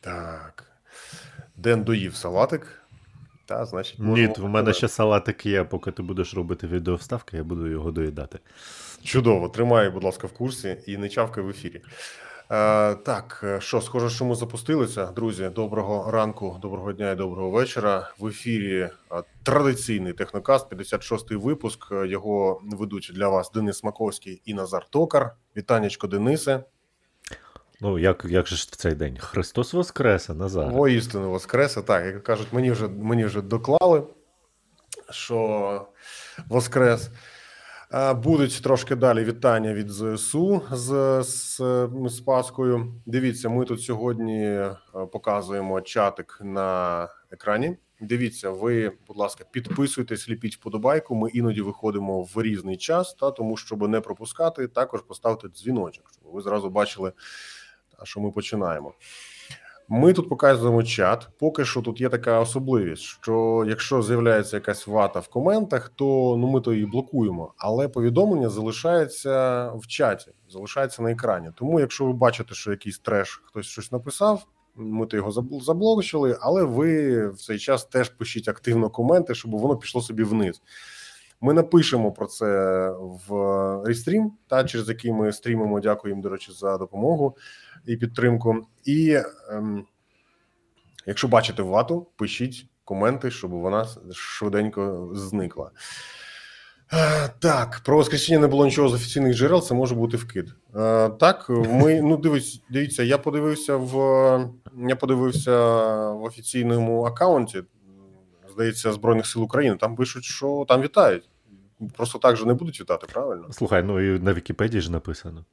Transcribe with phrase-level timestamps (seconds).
[0.00, 0.64] Так.
[1.56, 2.82] Ден доїв салатик.
[3.46, 7.66] Та, значить, Ні, в мене ще салатик є, поки ти будеш робити відеовставки, я буду
[7.66, 8.38] його доїдати.
[9.02, 11.82] Чудово, тримай, будь ласка, в курсі і не чавкай в ефірі.
[12.50, 15.06] Е, так, е, що, схоже, що ми запустилися.
[15.06, 18.10] Друзі, доброго ранку, доброго дня і доброго вечора.
[18.18, 18.90] В ефірі е,
[19.42, 21.92] традиційний технокаст, 56-й випуск.
[21.92, 25.34] Е, його ведуть для вас Денис Маковський і Назар Токар.
[25.56, 26.64] Вітанечко, Денисе.
[27.80, 29.18] Ну, як як же ж в цей день?
[29.18, 30.72] Христос Воскресе, Назар.
[30.72, 31.82] Воістину Воскресе.
[31.82, 34.02] Так, як кажуть, мені вже мені вже доклали,
[35.10, 35.88] що
[36.48, 37.10] Воскрес.
[38.14, 41.60] Будуть трошки далі вітання від ЗСУ з, з
[42.06, 42.94] з, Паскою.
[43.06, 44.60] Дивіться, ми тут сьогодні
[45.12, 47.76] показуємо чатик на екрані.
[48.00, 51.14] Дивіться, ви, будь ласка, підписуйтесь, ліпіть вподобайку.
[51.14, 56.32] Ми іноді виходимо в різний час, та тому, щоб не пропускати, також поставте дзвіночок, щоб
[56.32, 57.12] ви зразу бачили,
[58.04, 58.92] що ми починаємо.
[59.88, 61.28] Ми тут показуємо чат.
[61.38, 66.46] Поки що тут є така особливість, що якщо з'являється якась вата в коментах, то ну
[66.46, 71.48] ми то її блокуємо, але повідомлення залишається в чаті, залишається на екрані.
[71.54, 76.64] Тому, якщо ви бачите, що якийсь треш хтось щось написав, ми то його заблокували, але
[76.64, 80.62] ви в цей час теж пишіть активно коменти, щоб воно пішло собі вниз.
[81.40, 82.46] Ми напишемо про це
[83.28, 85.80] в рестрім, та через який ми стрімимо.
[85.80, 87.36] Дякуємо, до речі, за допомогу
[87.86, 88.66] і підтримку.
[88.84, 89.18] І
[89.50, 89.84] ем,
[91.06, 95.70] якщо бачите вату, пишіть коменти, щоб вона швиденько зникла.
[96.92, 100.54] Е, так, про воскресіння не було нічого з офіційних джерел, це може бути вкид.
[100.76, 103.94] Е, так, ми ну дивись, дивіться, я подивився в
[104.88, 105.58] я подивився
[106.10, 107.62] в офіційному аккаунті,
[108.52, 109.76] здається, Збройних сил України.
[109.76, 111.28] Там пишуть, що там вітають.
[111.96, 113.52] Просто так же не будуть вітати, правильно?
[113.52, 115.44] Слухай, ну і на Вікіпедії ж написано.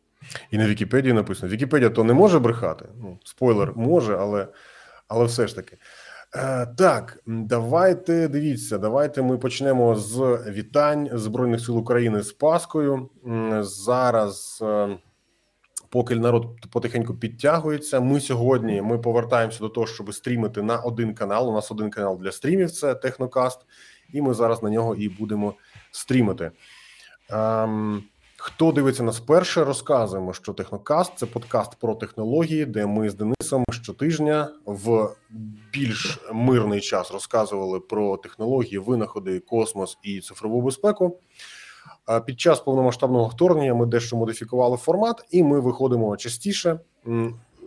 [0.51, 1.51] І на Вікіпедії написано.
[1.51, 2.85] Вікіпедія то не може брехати.
[3.01, 4.47] Ну, спойлер може, але
[5.07, 5.77] але все ж таки.
[6.35, 13.09] Е, Так, давайте дивіться, давайте ми почнемо з вітань Збройних сил України з Паскою.
[13.61, 14.97] Зараз, е,
[15.89, 21.49] поки народ потихеньку підтягується, ми сьогодні ми повертаємося до того, щоб стрімити на один канал.
[21.49, 23.59] У нас один канал для стрімів це Технокаст,
[24.13, 25.53] і ми зараз на нього і будемо
[25.91, 26.51] стрімити.
[27.29, 28.03] Ем,
[28.45, 33.65] Хто дивиться нас перше, розказуємо, що Технокаст це подкаст про технології, де ми з Денисом
[33.71, 35.09] щотижня в
[35.73, 41.19] більш мирний час розказували про технології, винаходи, космос і цифрову безпеку.
[42.25, 46.79] Під час повномасштабного вторгнення ми дещо модифікували формат, і ми виходимо частіше,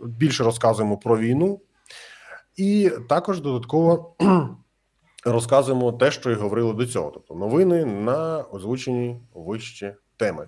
[0.03, 1.59] більше розказуємо про війну,
[2.55, 4.15] і також додатково
[5.25, 10.47] розказуємо те, що і говорили до цього, тобто новини на озвучені вище теми.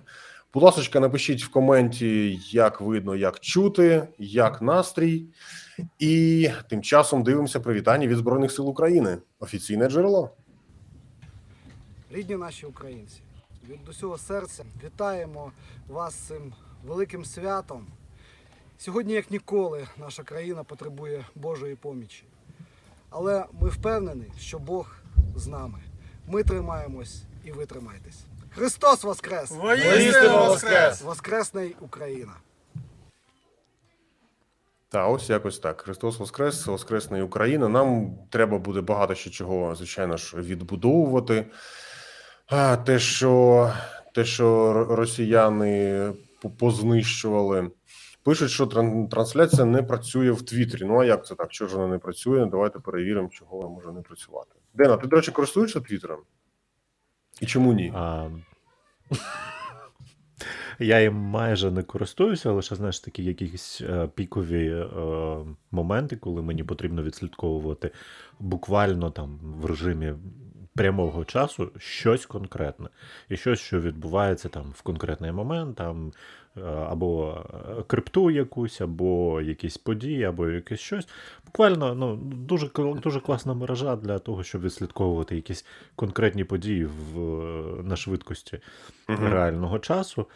[0.54, 5.26] Будь ласка, напишіть в коменті, як видно, як чути, як настрій,
[5.98, 9.18] і тим часом дивимося привітання від Збройних сил України.
[9.40, 10.30] Офіційне джерело.
[12.10, 13.20] Рідні наші українці,
[13.68, 15.52] від усього серця вітаємо
[15.88, 16.52] вас цим
[16.86, 17.86] великим святом.
[18.78, 22.24] Сьогодні, як ніколи, наша країна потребує Божої помічі.
[23.10, 24.96] Але ми впевнені, що Бог
[25.36, 25.78] з нами.
[26.26, 28.24] Ми тримаємось і ви тримайтесь.
[28.54, 29.50] Христос Воскрес!
[29.50, 31.02] Воістину Воскрес!
[31.02, 32.32] Воскресний Україна!
[34.88, 35.80] Та ось якось так.
[35.80, 37.68] Христос Воскрес, Воскресна Україна.
[37.68, 41.46] Нам треба буде багато ще чого, звичайно ж, відбудовувати.
[42.46, 43.72] А, Те, що
[44.14, 46.12] те, що росіяни
[46.58, 47.70] познищували.
[48.22, 48.66] Пишуть, що
[49.10, 50.84] трансляція не працює в Твіттері.
[50.84, 51.48] Ну а як це так?
[51.52, 52.46] Чого ж вона не працює?
[52.46, 54.50] Давайте перевіримо, чого вона може не працювати.
[54.74, 56.18] Дена, ти, до речі, користуєшся Твіттером?
[57.40, 57.92] І чому ні?
[57.94, 58.28] А...
[60.78, 64.86] Я їм майже не користуюся, лише знаєш такі якісь е, пікові е,
[65.70, 67.90] моменти, коли мені потрібно відслідковувати
[68.38, 70.14] буквально там в режимі
[70.74, 72.88] прямого часу щось конкретне.
[73.28, 76.12] І щось, що відбувається там в конкретний момент, там
[76.56, 77.38] Е, або
[77.78, 81.08] е, крипту якусь, або якісь події, або якесь щось.
[81.46, 82.70] Буквально ну, дуже
[83.02, 85.64] дуже класна мережа для того, щоб відслідковувати якісь
[85.96, 87.18] конкретні події в,
[87.82, 88.58] на швидкості
[89.08, 89.30] uh-huh.
[89.30, 90.26] реального часу.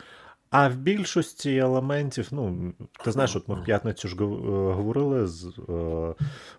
[0.56, 2.72] А в більшості елементів, ну,
[3.04, 4.24] ти знаєш, от ми в п'ятницю ж е,
[4.72, 6.14] говорили з, е,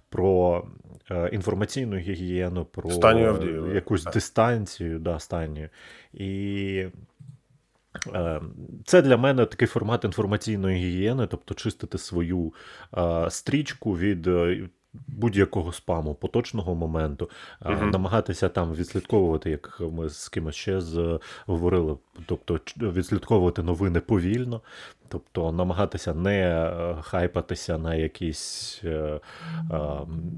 [0.09, 0.63] про
[1.11, 2.89] е, інформаційну гігієну, про
[3.73, 5.69] якусь дистанцію да, станію.
[6.13, 6.85] І
[8.13, 8.41] Е,
[8.85, 12.53] це для мене такий формат інформаційної гігієни, тобто чистити свою
[12.97, 14.69] е, стрічку від е,
[15.07, 17.29] будь-якого спаму, поточного моменту,
[17.65, 17.89] Мгм.
[17.89, 24.61] намагатися там відслідковувати, як ми з кимось ще з, говорили, тобто відслідковувати новини повільно,
[25.07, 29.19] тобто намагатися не е, хайпатися на якісь е,
[29.71, 29.79] е,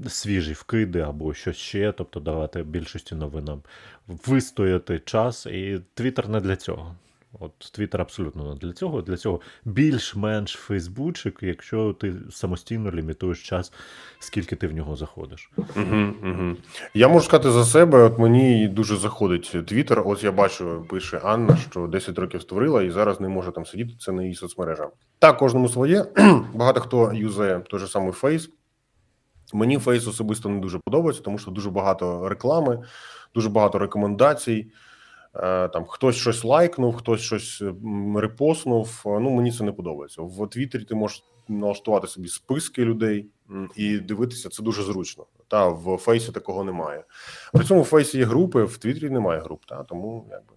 [0.08, 3.62] свіжі вкиди або щось ще, тобто давати більшості новинам
[4.08, 6.94] вистояти час, і Твіттер не для цього.
[7.32, 9.02] От Твіттер абсолютно для цього.
[9.02, 13.72] Для цього більш-менш Фейсбучик, якщо ти самостійно лімітуєш час,
[14.18, 15.50] скільки ти в нього заходиш.
[15.56, 16.56] Угу, угу.
[16.94, 20.02] Я можу сказати за себе, от мені дуже заходить Твіттер.
[20.06, 23.94] От я бачу, пише Анна, що 10 років створила і зараз не може там сидіти.
[23.98, 24.88] Це не її соцмережа.
[25.18, 26.04] Так, кожному своє.
[26.54, 28.50] Багато хто юзає той же самий Фейс.
[29.52, 32.82] Мені Фейс особисто не дуже подобається, тому що дуже багато реклами,
[33.34, 34.70] дуже багато рекомендацій.
[35.34, 39.02] Е, Там хтось щось лайкнув, хтось щось м, репостнув.
[39.06, 40.22] Е, Ну мені це не подобається.
[40.22, 43.26] В Твіттері ти можеш налаштувати собі списки людей
[43.76, 45.26] і дивитися це дуже зручно.
[45.48, 47.04] Та в Фейсі такого немає.
[47.52, 50.54] При цьому в Фейсі є групи, в Твіттері немає груп, та тому якби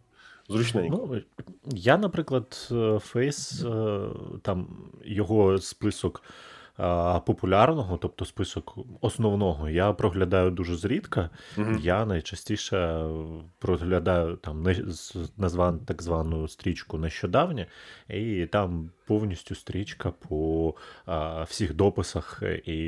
[0.49, 1.07] зручненько.
[1.11, 1.21] Ну,
[1.65, 3.99] я, наприклад, е, Фейс, е,
[4.41, 4.67] там
[5.05, 6.23] його список
[7.25, 11.29] популярного, тобто список основного, я проглядаю дуже зрідка.
[11.57, 11.79] Мгм.
[11.81, 13.05] Я найчастіше
[13.59, 14.65] проглядаю там
[15.37, 17.65] назван так звану стрічку нещодавнє,
[18.09, 20.73] і там повністю стрічка по
[21.05, 22.79] а, всіх дописах, і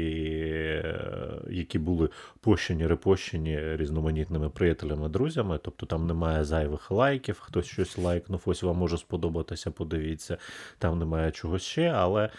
[1.49, 2.09] які були
[2.41, 5.59] пощені, репощені різноманітними приятелями, друзями.
[5.63, 10.37] Тобто там немає зайвих лайків, хтось щось лайкнув, ось вам може сподобатися, подивіться.
[10.77, 12.29] Там немає чогось ще, але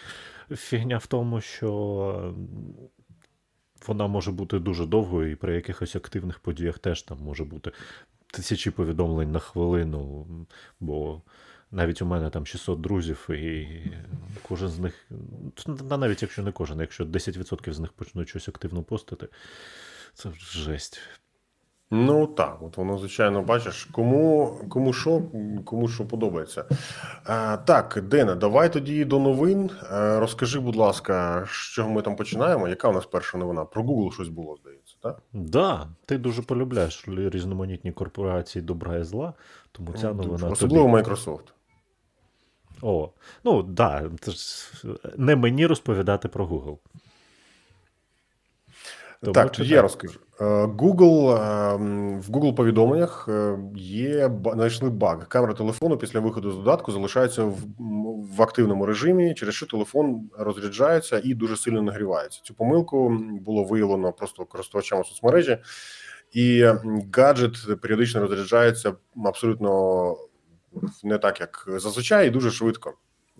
[0.50, 2.34] фігня в тому, що
[3.86, 7.72] вона може бути дуже довгою, і при якихось активних подіях теж там може бути
[8.26, 10.26] тисячі повідомлень на хвилину,
[10.80, 11.22] бо
[11.74, 13.68] навіть у мене там 600 друзів, і
[14.48, 15.06] кожен з них,
[15.90, 19.28] навіть якщо не кожен, якщо 10% з них почнуть щось активно постити,
[20.14, 21.00] це жесть.
[21.90, 25.22] Ну так, от воно, звичайно, бачиш, кому, кому що,
[25.64, 26.64] кому що подобається.
[27.24, 29.70] А, так, Дене, давай тоді до новин.
[29.92, 32.68] Е, розкажи, будь ласка, з чого ми там починаємо?
[32.68, 33.64] Яка у нас перша новина?
[33.64, 35.22] Про Google щось було, здається, так?
[35.32, 39.32] Да, ти дуже полюбляєш різноманітні корпорації добра і зла,
[39.72, 40.48] тому ця новина.
[40.48, 40.96] Особливо тобі.
[40.96, 41.54] Microsoft.
[42.86, 43.10] О,
[43.44, 44.68] ну да, ж
[45.16, 46.78] не мені розповідати про Google.
[49.20, 50.20] Тому так, тоді я розкажу.
[50.40, 51.76] Е, Google е,
[52.18, 55.28] в Google повідомленнях е, є знайшли баг.
[55.28, 57.56] Камера телефону після виходу з додатку залишається в,
[58.36, 62.40] в активному режимі, через що телефон розряджається і дуже сильно нагрівається.
[62.42, 65.58] Цю помилку було виявлено просто користувачами соцмережі,
[66.32, 66.70] і
[67.16, 68.92] гаджет періодично розряджається
[69.24, 70.16] абсолютно
[71.04, 72.94] не так, як зазвичай, і дуже швидко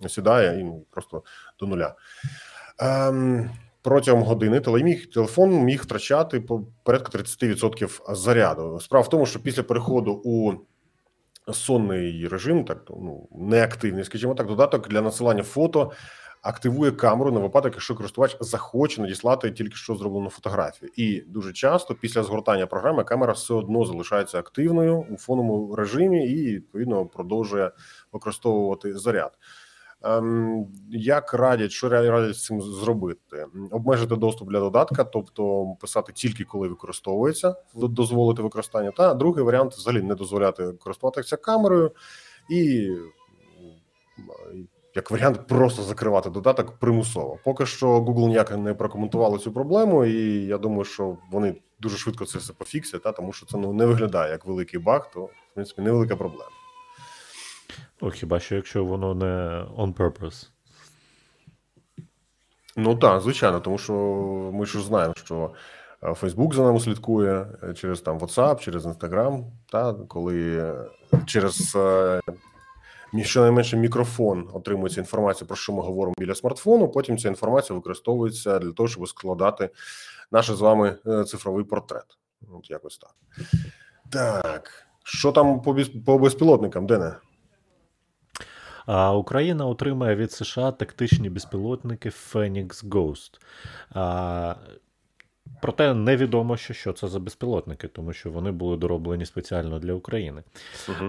[0.07, 1.23] сідає і ну, просто
[1.59, 1.95] до нуля.
[2.79, 3.49] Ем,
[3.81, 8.79] протягом години телеміг, телефон міг втрачати по- порядка 30% заряду.
[8.81, 10.53] Справа в тому, що після переходу у
[11.53, 15.91] сонний режим, так ну неактивний, скажімо так, додаток для насилання фото
[16.45, 20.91] активує камеру на випадок, якщо користувач захоче надіслати тільки що зроблену фотографію.
[20.95, 26.55] І дуже часто після згортання програми камера все одно залишається активною у фоновому режимі і
[26.55, 27.71] відповідно продовжує
[28.11, 29.31] використовувати заряд.
[30.03, 33.45] Ем, Як радять, що радять з цим зробити?
[33.71, 38.91] Обмежити доступ для додатка, тобто писати тільки коли використовується, дозволити використання.
[38.91, 41.91] Та другий варіант взагалі не дозволяти користуватися камерою
[42.49, 42.89] і
[44.95, 47.39] як варіант просто закривати додаток примусово.
[47.43, 52.25] Поки що Google ніяк не прокоментувало цю проблему, і я думаю, що вони дуже швидко
[52.25, 55.53] це все пофіксять, та тому що це ну не виглядає як великий баг, то в
[55.53, 56.49] принципі невелика проблема.
[58.01, 60.49] Ну, хіба що якщо воно не on purpose.
[62.77, 63.93] Ну так, звичайно, тому що
[64.53, 65.51] ми ж знаємо, що
[66.03, 70.75] е, Facebook за нами слідкує е, через там WhatsApp, через Instagram, та коли е,
[71.25, 71.77] через
[73.23, 76.87] щонайменше мікрофон отримується інформація, про що ми говоримо біля смартфону.
[76.87, 79.69] Потім ця інформація використовується для того, щоб складати
[80.31, 82.17] наш з вами е, цифровий портрет.
[82.51, 83.15] От якось так.
[84.11, 84.71] Так,
[85.03, 87.15] що там по, по безпілотникам, Дене?
[89.13, 93.39] Україна отримає від США тактичні безпілотники Phoenix Ghost.
[95.61, 100.43] Проте невідомо, що, що це за безпілотники, тому що вони були дороблені спеціально для України.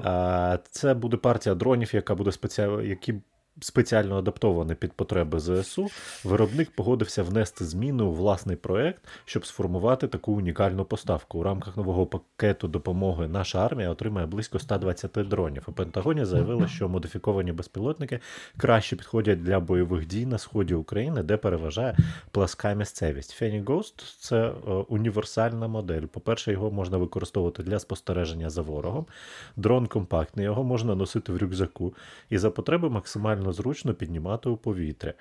[0.04, 3.14] А, це буде партія дронів, яка буде спеціально, які
[3.60, 5.88] спеціально адаптований під потреби ЗСУ,
[6.24, 11.38] виробник погодився внести зміни у власний проект, щоб сформувати таку унікальну поставку.
[11.38, 15.62] У рамках нового пакету допомоги наша армія отримає близько 120 дронів.
[15.66, 18.20] У Пентагоні заявили, що модифіковані безпілотники
[18.56, 21.96] краще підходять для бойових дій на сході України, де переважає
[22.30, 23.42] пласка місцевість.
[23.42, 26.02] Fenny Ghost– це е, універсальна модель.
[26.02, 29.06] По-перше, його можна використовувати для спостереження за ворогом.
[29.56, 31.94] Дрон компактний, його можна носити в рюкзаку
[32.30, 35.12] і за потреби максимально зручно піднімати у повітря.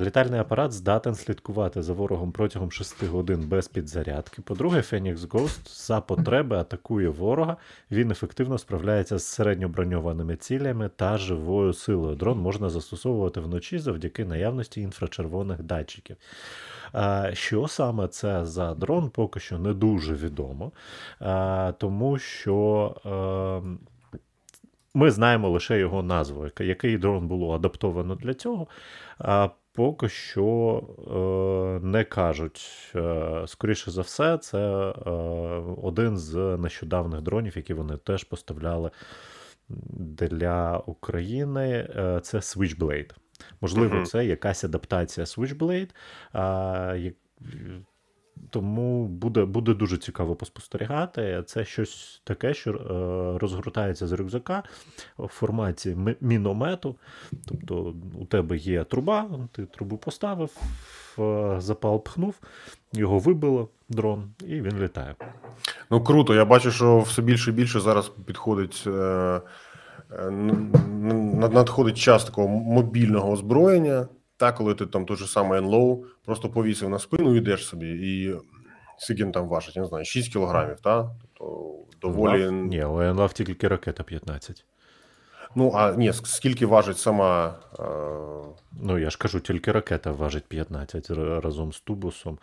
[0.00, 4.42] Літальний апарат здатен слідкувати за ворогом протягом 6 годин без підзарядки.
[4.42, 7.56] По-друге, Phoenix Ghost за потреби атакує ворога.
[7.90, 12.16] Він ефективно справляється з середньоброньованими цілями та живою силою.
[12.16, 16.16] Дрон можна застосовувати вночі завдяки наявності інфрачервоних датчиків.
[17.32, 20.72] Що саме це за дрон, поки що не дуже відомо,
[21.78, 23.82] тому що.
[24.96, 28.66] Ми знаємо лише його назву, який дрон було адаптовано для цього.
[29.18, 30.82] А поки що
[31.82, 32.92] е, не кажуть.
[32.94, 35.10] Е, скоріше за все, це е,
[35.82, 38.90] один з нещодавних дронів, які вони теж поставляли
[39.68, 41.88] для України.
[41.96, 43.10] Е, це Switchblade.
[43.60, 44.04] Можливо, Мгм.
[44.04, 45.90] це якась адаптація Switchblade.
[46.96, 47.14] Як-
[48.50, 51.42] тому буде, буде дуже цікаво поспостерігати.
[51.46, 54.62] Це щось таке, що е, розгортається з рюкзака
[55.18, 56.96] в форматі міномету.
[57.48, 60.50] Тобто у тебе є труба, ти трубу поставив,
[61.18, 62.34] е, запал пхнув,
[62.92, 65.14] його вибило дрон, і він літає.
[65.90, 66.34] Ну круто.
[66.34, 68.84] Я бачу, що все більше і більше зараз підходить.
[68.86, 70.30] Е, е,
[71.50, 74.06] надходить час такого мобільного озброєння.
[74.36, 77.86] Та, коли ти там той же самий НЛО просто повісив на спину і йдеш собі,
[77.88, 78.36] і
[78.98, 81.10] скільки він там важить, я не знаю, 6 кілограмів, та?
[81.34, 82.44] Тобто доволі.
[82.44, 82.52] Лав?
[82.52, 84.64] Ні, у НЛАВ тільки ракета 15.
[85.54, 87.54] Ну, а ні, скільки важить сама.
[87.78, 87.82] Е,
[88.82, 92.38] Ну, я ж кажу, тільки ракета важить 15 разом з тубусом.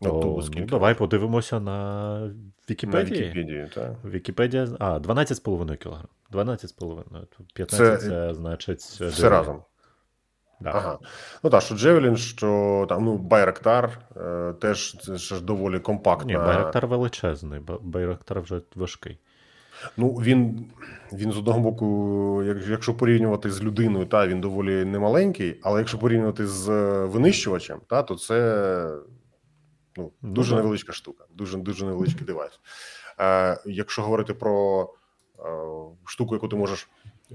[0.00, 2.30] Ну, То, тубус ну, давай подивимося на на
[2.70, 3.20] Вікіпедії.
[3.22, 3.92] Вікіпедії, так.
[4.04, 4.68] Вікіпедія.
[4.78, 6.04] А, 12,5 кг.
[6.32, 7.24] 12,5.
[7.54, 8.78] 15 це, Це- значить.
[8.80, 9.62] Все разом.
[10.60, 10.70] Да.
[10.74, 10.98] Ага.
[11.42, 16.26] Ну так, що Джевелін, що там, ну, Байрактар е, теж це ж доволі компактна.
[16.26, 19.18] Ні, Байрактар величезний, Ба- Байрактар вже важкий.
[19.96, 20.70] Ну, він,
[21.12, 25.98] він з одного боку, як- якщо порівнювати з людиною, та він доволі немаленький, але якщо
[25.98, 28.90] порівнювати з е, винищувачем, та, то це
[29.96, 32.60] ну, Ну, дуже невеличка штука, дуже, дуже невеличкий девайс.
[33.20, 34.82] Е, якщо говорити про
[35.38, 35.42] е,
[36.04, 36.88] штуку, яку ти можеш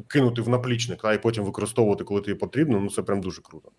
[0.07, 3.71] кинути в наплічник, та, і потім використовувати, коли тобі потрібно, ну це прям дуже круто.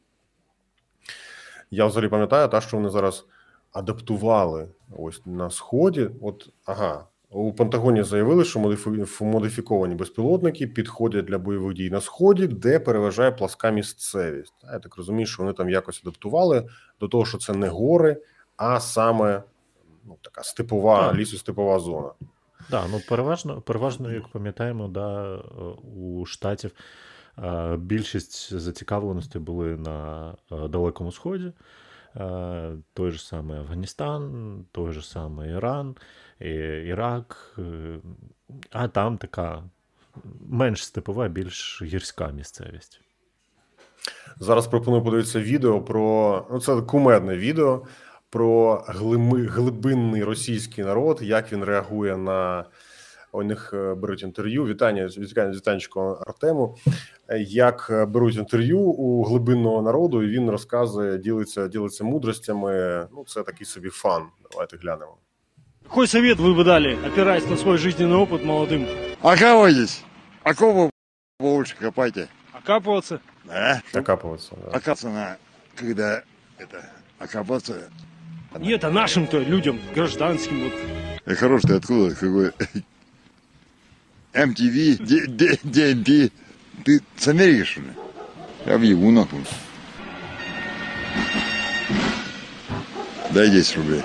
[1.70, 3.26] Я взагалі пам'ятаю, та, що вони зараз
[3.72, 6.10] адаптували ось на сході.
[6.20, 8.60] От, ага, у Пентагоні заявили, що
[9.20, 14.54] модифіковані безпілотники підходять для бойових дій на сході, де переважає пласка місцевість.
[14.62, 16.68] Та, Я так розумію, що вони там якось адаптували
[17.00, 18.22] до того, що це не гори,
[18.56, 19.42] а саме
[20.04, 22.10] ну, така степова, лісостепова зона.
[22.70, 25.38] Да, ну переважно, переважно, як пам'ятаємо, да, е,
[25.96, 26.70] у штатів
[27.38, 31.52] е, більшість зацікавленостей були на е, Далекому Сході.
[32.94, 35.96] Той же самий Афганістан, той же самий Іран,
[36.40, 37.58] Ірак,
[38.70, 39.62] а там така
[40.40, 43.00] менш степова, більш гірська місцевість.
[44.38, 47.86] Зараз пропоную подивитися відео про ну це кумедне відео
[48.31, 52.65] про глими, глибинний російський народ, як він реагує на
[53.31, 54.65] у них е, беруть інтерв'ю.
[54.65, 56.77] Вітання вітання вітанечко Артему.
[57.27, 63.07] Е, Як е, беруть інтерв'ю у глибинного народу, і він розказує, ділиться, ділиться мудростями.
[63.15, 64.23] Ну, це такий собі фан.
[64.51, 65.17] Давайте глянемо.
[65.83, 68.87] Какой совет вы бы дали, опираясь на свой жизненный опыт молодым?
[69.21, 70.03] Окапывайтесь.
[70.43, 70.89] Окопы
[71.39, 72.27] лучше копайте.
[72.53, 73.19] Окапываться?
[73.45, 73.81] Да?
[73.93, 74.51] Накапуватися.
[74.65, 74.77] Да.
[74.77, 75.37] Окапаться на...
[75.79, 76.23] Когда
[76.57, 76.83] это...
[77.19, 77.89] Окопаться...
[78.58, 80.72] Нет, а нашим-то людям, гражданским, вот.
[81.24, 82.14] Э, Хорош ты откуда?
[82.14, 82.52] Какой...
[84.32, 86.32] MTV, DNT.
[86.84, 87.86] Ты с Америки, что ли?
[88.66, 89.44] Я въебу нахуй.
[93.30, 94.02] Дай 10 рублей.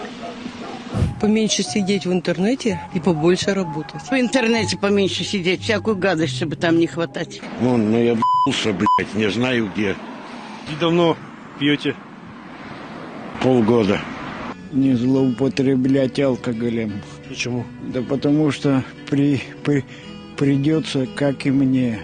[1.22, 4.02] Поменьше сидеть в интернете и побольше работать.
[4.04, 7.42] В интернете поменьше сидеть, всякую гадость, чтобы там не хватать.
[7.60, 9.96] Вон, ну я б***ся, блядь, не знаю где.
[10.72, 11.18] И давно
[11.60, 11.96] пьете?
[13.42, 14.00] Полгода.
[14.72, 16.94] Не злоупотреблять алкоголем.
[17.28, 17.66] Почему?
[17.94, 19.84] Да потому что при, при,
[20.38, 22.00] придется, как и мне,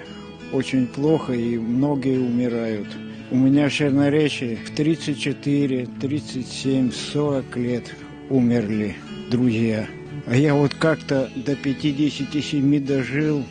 [0.51, 2.87] очень плохо, и многие умирают.
[3.31, 7.95] У меня в Черноречии в 34, 37, 40 лет
[8.29, 8.95] умерли
[9.31, 9.87] друзья.
[10.27, 13.43] А я вот как-то до 57 дожил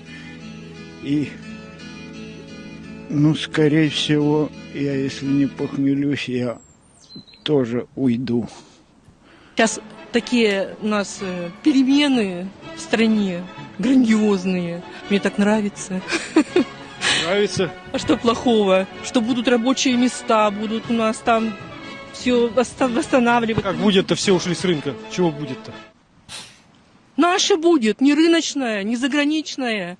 [1.02, 1.28] и
[3.10, 6.58] Ну, скорее всего, я, если не похмелюсь, я
[7.42, 8.48] тоже уйду.
[9.54, 9.80] Сейчас
[10.12, 13.44] такие у нас э, перемены в стране
[13.78, 14.82] грандиозные.
[15.10, 16.00] Мне так нравится.
[17.24, 17.70] Нравится?
[17.92, 18.86] А что плохого?
[19.04, 21.54] Что будут рабочие места, будут у нас там
[22.12, 23.62] все восстанавливать.
[23.62, 24.94] Как будет-то все ушли с рынка?
[25.10, 25.72] Чего будет-то?
[27.32, 29.96] Наше будет, не рыночное, не заграничное.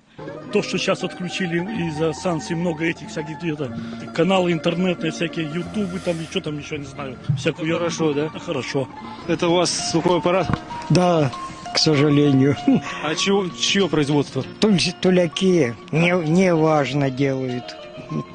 [0.51, 1.57] То, что сейчас отключили
[1.89, 3.75] из-за санкций много этих всяких где-то
[4.15, 7.17] каналы интернетные, всякие ютубы там и что там еще не знаю.
[7.39, 8.29] Всякую хорошо, да?
[8.29, 8.87] Хорошо.
[9.27, 10.47] Это у вас сухой аппарат?
[10.91, 11.31] Да,
[11.73, 12.55] к сожалению.
[13.03, 14.43] А чего, чье производство?
[14.59, 17.75] Туль- Туляки не, не важно делают.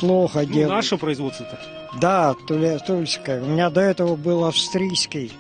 [0.01, 0.71] Плохо Ну, делают.
[0.71, 1.57] наше производство-то.
[1.95, 3.43] Да, туля, тульская.
[3.43, 5.33] У меня до этого был австрийский.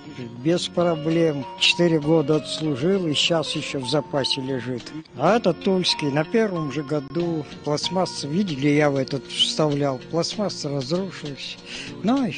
[0.42, 1.44] Без проблем.
[1.60, 4.90] Четыре года отслужил и сейчас еще в запасе лежит.
[5.18, 6.10] А это тульский.
[6.10, 9.98] На первом же году пластмасса, видели, я в этот вставлял.
[10.10, 11.58] Пластмасса разрушилась.
[12.02, 12.34] Ну, и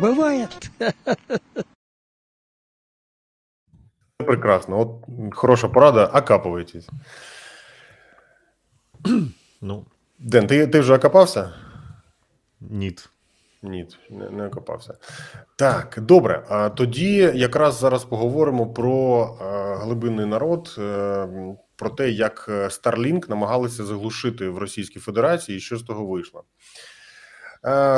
[0.00, 0.50] бывает.
[4.18, 4.76] Прекрасно.
[4.76, 6.86] От хороша порада, окапуйтесь.
[9.60, 9.86] Ну,
[10.18, 11.52] Ден, ти, ти вже окопався?
[12.60, 13.08] ніт.
[13.66, 14.94] Ні, не, не окопався.
[15.56, 16.44] Так, добре.
[16.48, 21.28] А тоді якраз зараз поговоримо про е, глибинний народ, е,
[21.76, 26.44] про те, як е, Starlink намагалися заглушити в Російській Федерації, і що з того вийшло.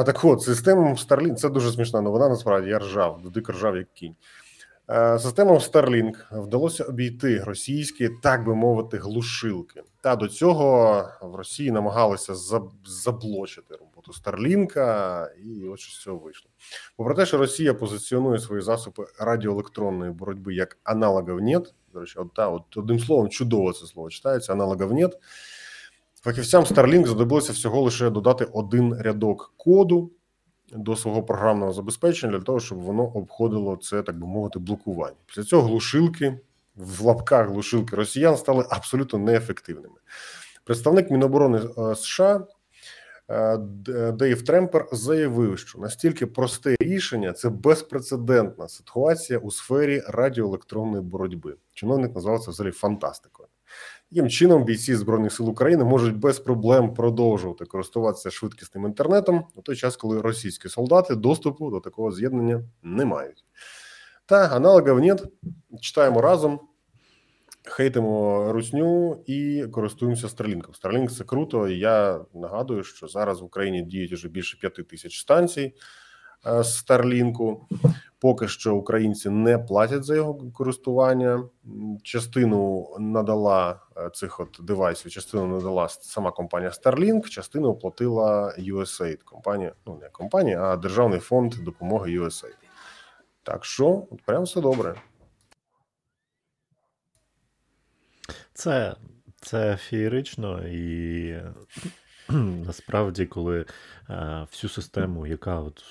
[0.04, 4.16] Так от, системам Starlink, це дуже смішна новина, насправді я ржав, дико ржав як кінь.
[5.18, 9.82] Системам Starlink вдалося обійти російські, так би мовити, глушилки.
[10.02, 16.18] Та до цього в Росії намагалися заб- заблочити роботу Старлінка, і от що з цього
[16.18, 16.50] вийшло.
[16.96, 21.74] Попри те, що Росія позиціонує свої засоби радіоелектронної боротьби як аналогів нет.
[21.92, 25.18] До речі, от, та, от одним словом, чудово це слово читається, аналогів нет.
[26.22, 30.10] Фахівцям Starlink знадобилося всього лише додати один рядок коду
[30.72, 35.16] до свого програмного забезпечення для того, щоб воно обходило це, так би мовити, блокування.
[35.26, 36.40] Після цього глушилки
[36.76, 39.94] в лапках глушилки росіян стали абсолютно неефективними.
[40.64, 42.46] Представник Міноборони е, США
[44.12, 51.54] Дейв Тремпер заявив, що настільки просте рішення це безпрецедентна ситуація у сфері радіоелектронної боротьби.
[51.74, 53.48] Чиновник назвав це взагалі фантастикою.
[54.10, 59.76] Таким чином, бійці збройних сил України можуть без проблем продовжувати користуватися швидкісним інтернетом у той
[59.76, 63.44] час, коли російські солдати доступу до такого з'єднання не мають.
[64.26, 65.24] Та аналогів нет.
[65.80, 66.60] Читаємо разом,
[67.70, 70.74] хейтимо русню і користуємося Старлінком.
[70.74, 71.68] Старлінк це круто.
[71.68, 75.74] Я нагадую, що зараз в Україні діють вже більше п'яти тисяч станцій
[76.46, 77.66] е, з Старлінку.
[78.20, 81.44] Поки що українці не платять за його користування.
[82.02, 89.72] Частину надала е, цих от девайсів, частину надала сама компанія Starlink, частину оплатила USAID, компанія,
[89.86, 92.56] ну не компанія, а Державний фонд допомоги USAID.
[93.42, 94.94] Так що, от прям все добре.
[98.58, 98.96] Це,
[99.40, 101.34] це феєрично і
[102.66, 103.64] насправді, коли
[104.10, 105.82] е, всю систему, яка от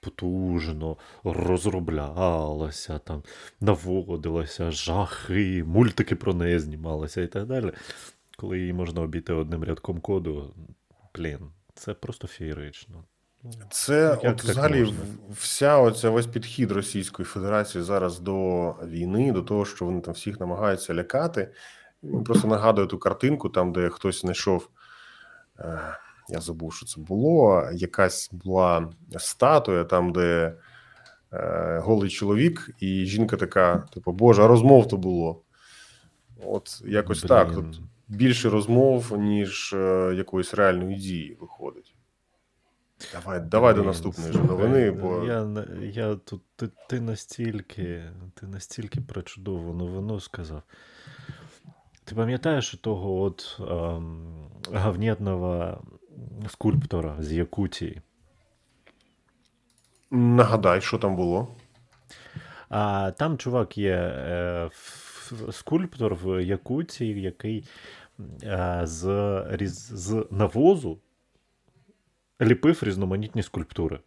[0.00, 3.22] потужно розроблялася, там
[3.60, 7.72] наводилася, жахи, мультики про неї знімалися і так далі.
[8.36, 10.54] Коли її можна обійти одним рядком коду,
[11.14, 11.38] блін,
[11.74, 13.04] це просто феєрично.
[13.42, 14.98] Ну, Це Як от взагалі можна?
[15.30, 20.40] вся оця весь підхід Російської Федерації зараз до війни, до того, що вони там всіх
[20.40, 21.52] намагаються лякати.
[22.02, 24.68] Він Просто нагадує ту картинку, там, де хтось знайшов.
[25.58, 25.96] е,
[26.28, 27.68] Я забув, що це було.
[27.72, 30.54] Якась була статуя, там, де
[31.32, 35.42] е, голий чоловік, і жінка така: типу, Боже, а розмов то було.
[36.44, 37.54] От якось так.
[37.54, 41.94] Тут більше розмов, ніж е, якоїсь реальної дії виходить.
[43.12, 48.02] Давай, давай до наступної слухай, новини, бо Я, я тут ти, ти настільки,
[48.34, 50.62] ти настільки про чудову новину сказав.
[52.06, 54.34] Ти пам'ятаєш того от ем,
[54.72, 55.78] гавнєтного
[56.48, 58.00] скульптора з Якутії?
[60.10, 61.56] нагадай, що там було.
[62.68, 67.68] А там чувак є е, ф- скульптор в Якутії, який
[68.42, 69.06] е, з,
[69.50, 70.98] різ, з навозу
[72.40, 74.00] ліпив різноманітні скульптури.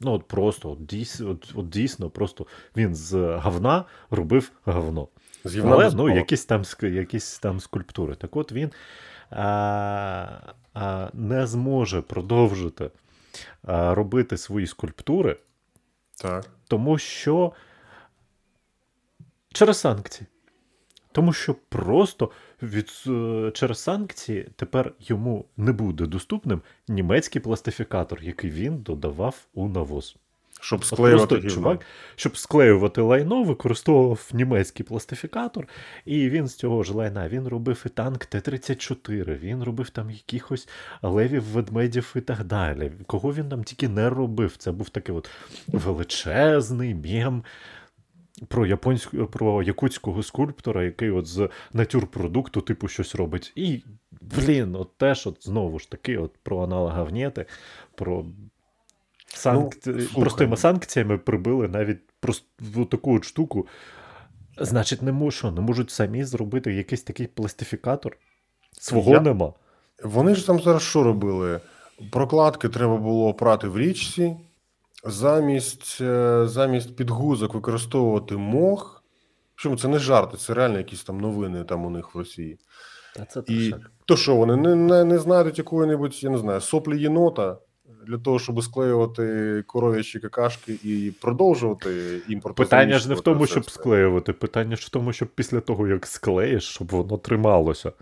[0.00, 5.08] Ну, от просто, от, дійс, от, от дійсно, просто він з говна робив говно.
[5.44, 8.14] Але ну, якісь, там, якісь там скульптури.
[8.14, 8.70] Так от він
[9.30, 10.28] а,
[10.74, 12.90] а, не зможе продовжити
[13.62, 15.36] а, робити свої скульптури,
[16.22, 16.46] Так.
[16.68, 17.52] тому що
[19.52, 20.26] через санкції.
[21.12, 22.30] Тому що просто
[22.62, 29.68] від, е, через санкції тепер йому не буде доступним німецький пластифікатор, який він додавав у
[29.68, 30.16] навоз.
[30.62, 31.50] Щоб склеювати просто гівно.
[31.50, 35.68] чувак, щоб склеювати лайно, використовував німецький пластифікатор,
[36.04, 40.68] і він з цього ж лайна він робив і танк Т-34, він робив там якихось
[41.02, 42.92] левів, ведмедів і так далі.
[43.06, 44.56] Кого він там тільки не робив.
[44.56, 45.30] Це був такий от
[45.66, 47.44] величезний мєм
[48.48, 53.52] про японську, про якутського скульптора, який от з натюрпродукту, типу, щось робить.
[53.56, 53.82] І,
[54.20, 57.46] блін, от теж от знову ж таки, от про аналога Внєти,
[57.94, 58.24] про
[59.36, 59.74] санк...
[59.86, 62.46] Ну, простими санкціями прибили навіть просто
[62.90, 63.66] таку от штуку.
[64.58, 68.16] Значить, не можуть, що, не можуть самі зробити якийсь такий пластифікатор?
[68.78, 69.52] Свого Я- нема.
[70.02, 71.60] Вони ж там зараз що робили?
[72.10, 74.36] Прокладки треба було прати в річці,
[75.04, 79.04] замість, е, замість підгузок використовувати мох.
[79.56, 82.58] Чому це не жарти, це реально якісь там новини там у них в Росії.
[83.16, 87.02] Та це І то що, вони не, не, не знайдуть якої-небудь, я не знаю, соплі
[87.02, 87.58] єнота
[88.06, 92.56] для того, щоб склеювати коров'ячі какашки і продовжувати імпорт.
[92.56, 96.06] Питання ж не в тому, щоб склеювати, питання ж в тому, щоб після того, як
[96.06, 97.92] склеїш, щоб воно трималося.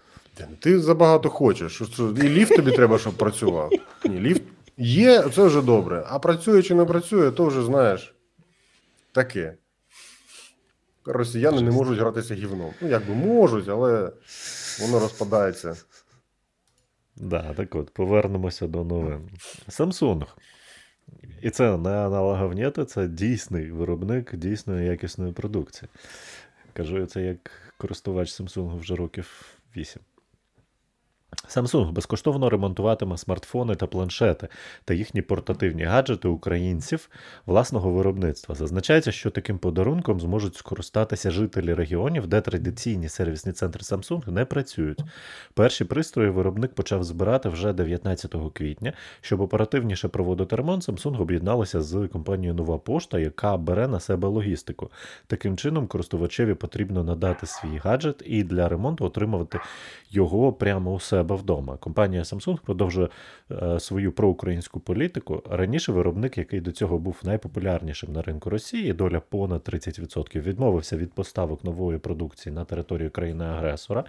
[0.59, 1.83] Ти забагато хочеш.
[2.01, 3.71] І ліфт тобі треба, щоб працював.
[4.05, 4.43] Ні, ліфт
[4.77, 6.05] є, це вже добре.
[6.09, 8.15] А працює чи не працює, то вже знаєш.
[9.13, 9.55] Таке.
[11.05, 12.71] Росіяни не можуть гратися гівном.
[12.81, 14.13] Ну, якби можуть, але
[14.81, 15.77] воно розпадається.
[17.21, 19.31] Да, так от, повернемося до новин.
[19.69, 20.27] Samsung.
[21.43, 25.89] І це не аналогов нету, це дійсний виробник дійсної якісної продукції.
[26.73, 30.03] Кажу це як користувач Samsung вже років 8.
[31.49, 34.49] Samsung безкоштовно ремонтуватиме смартфони та планшети
[34.85, 37.09] та їхні портативні гаджети українців
[37.47, 38.55] власного виробництва.
[38.55, 45.01] Зазначається, що таким подарунком зможуть скористатися жителі регіонів, де традиційні сервісні центри Samsung не працюють.
[45.55, 48.93] Перші пристрої виробник почав збирати вже 19 квітня.
[49.21, 54.91] Щоб оперативніше проводити ремонт, Samsung об'єдналася з компанією Нова Пошта, яка бере на себе логістику.
[55.27, 59.61] Таким чином, користувачеві потрібно надати свій гаджет і для ремонту отримувати
[60.11, 61.77] його прямо у себе вдома.
[61.77, 63.09] Компанія Samsung продовжує
[63.51, 65.43] е, свою проукраїнську політику.
[65.51, 71.13] Раніше виробник, який до цього був найпопулярнішим на ринку Росії, доля понад 30%, відмовився від
[71.13, 74.05] поставок нової продукції на територію країни-агресора.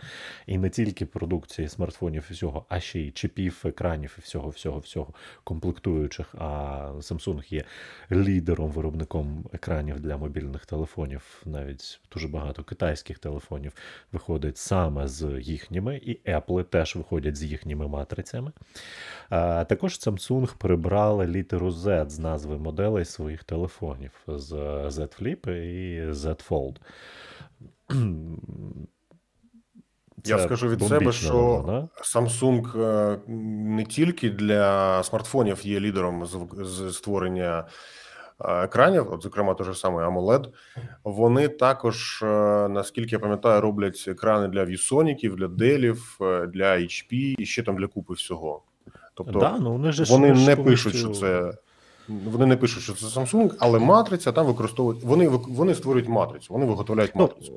[0.48, 4.80] І не тільки продукції смартфонів і всього, а ще й чіпів, екранів і всього, всього,
[4.80, 6.36] всього комплектуючих.
[6.38, 6.46] А
[6.98, 7.64] Samsung є
[8.12, 11.42] лідером виробником екранів для мобільних телефонів.
[11.46, 13.74] Навіть дуже багато китайських телефонів
[14.12, 18.52] виходить саме з їхніми, і Apple теж виходять з їхніми матрицями.
[19.30, 24.52] А також Samsung прибрали літеру Z з назви моделей своїх телефонів з
[24.88, 26.76] Z Flip і Z Fold.
[30.26, 31.88] Я скажу від себе, що новина.
[32.02, 33.20] Samsung е,
[33.76, 37.68] не тільки для смартфонів є лідером з, створення
[38.46, 40.46] екранів, от, зокрема, той же самий AMOLED.
[41.04, 42.26] Вони також, е,
[42.70, 47.78] наскільки я пам'ятаю, роблять екрани для Viewsonicів, для Dell, е, для HP і ще там
[47.78, 48.62] для купи всього.
[49.14, 51.54] Тобто да, ну, вони ж вони ж не пишуть, що це.
[52.08, 55.04] Вони не пишуть, що це Samsung, але матриця там використовують.
[55.04, 57.54] Вони вони створюють матрицю, вони виготовляють матрицю.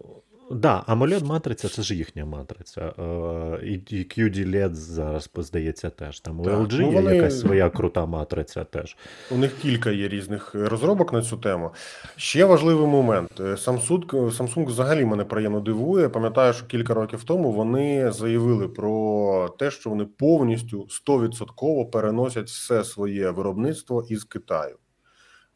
[0.51, 2.81] Да, AMOLED матриця це ж їхня матриця.
[2.81, 6.21] Е, І, QD LED зараз, здається, теж.
[6.21, 8.97] Там у LG ну, є якась своя крута матриця теж.
[9.31, 11.71] У них кілька є різних розробок на цю тему.
[12.17, 13.31] Ще важливий момент.
[13.41, 16.09] Е, Samsung, Samsung взагалі мене приємно дивує.
[16.09, 22.85] Пам'ятаю, що кілька років тому вони заявили про те, що вони повністю 100% переносять все
[22.85, 24.77] своє виробництво із Китаю.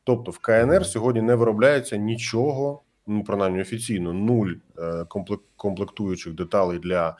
[0.04, 6.78] Тобто в КНР сьогодні не виробляється нічого, ну принаймні офіційно, нуль е, комплек- комплектуючих деталей
[6.78, 7.16] для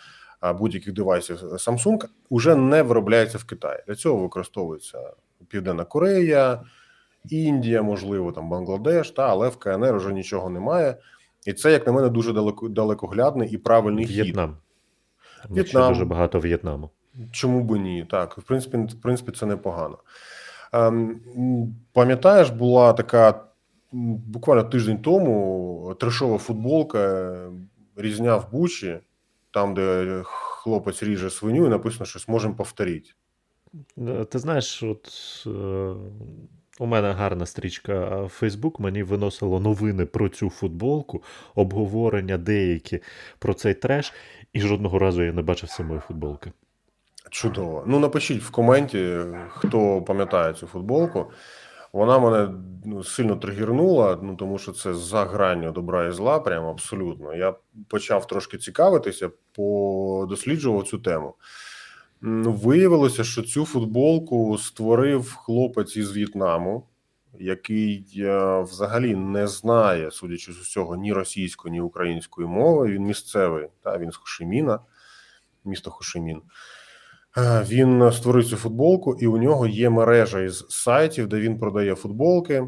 [0.59, 3.79] будь-яких девайсів Samsung уже не виробляється в Китаї.
[3.87, 5.13] Для цього використовується
[5.49, 6.63] Південна Корея,
[7.31, 10.97] Індія, можливо, там Бангладеш, та але в КНР вже нічого немає.
[11.47, 14.05] І це, як на мене, дуже далеко далекоглядний і правильний.
[14.05, 14.57] В'єтнам.
[15.51, 15.93] В'єтнам.
[15.93, 16.91] дуже багато В'єтнаму.
[17.33, 18.07] Чому би ні?
[18.11, 19.99] Так, в принципі, в принципі, це непогано.
[20.73, 21.21] Ем,
[21.93, 23.48] пам'ятаєш, була така
[23.93, 27.51] буквально тиждень тому трешова футболка е,
[27.97, 28.99] різня в Бучі,
[29.51, 33.11] там, де хлопець ріже свиню, і написано, що зможемо повторити.
[33.99, 35.09] Е, Ти знаєш, от
[35.47, 35.51] е,
[36.79, 41.23] у мене гарна стрічка в Facebook, мені виносило новини про цю футболку,
[41.55, 43.01] обговорення деякі
[43.39, 44.13] про цей треш,
[44.53, 46.53] і жодного разу я не бачив самої футболки.
[47.31, 47.85] Чудово.
[47.87, 49.17] Ну, напишіть в коменті,
[49.49, 51.27] хто пам'ятає цю футболку.
[51.93, 56.71] Вона мене ну, сильно тригернула, ну тому що це за гранню добра і зла, прямо
[56.71, 57.35] абсолютно.
[57.35, 57.55] Я
[57.89, 61.35] почав трошки цікавитися, подосліджував цю тему.
[62.21, 66.87] Виявилося, що цю футболку створив хлопець із В'єтнаму,
[67.39, 72.89] який е, взагалі не знає, судячи з усього, ні російської, ні української мови.
[72.89, 74.81] Він місцевий, та він з Хошиміна,
[75.65, 76.43] місто Хошимін.
[77.39, 81.95] Е, Він створив цю футболку, і у нього є мережа із сайтів, де він продає
[81.95, 82.65] футболки.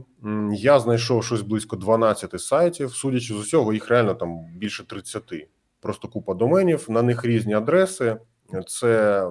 [0.52, 2.90] Я знайшов щось близько 12 сайтів.
[2.90, 5.22] Судячи з усього, їх реально там більше 30.
[5.80, 8.16] Просто купа доменів, на них різні адреси.
[8.66, 9.24] Це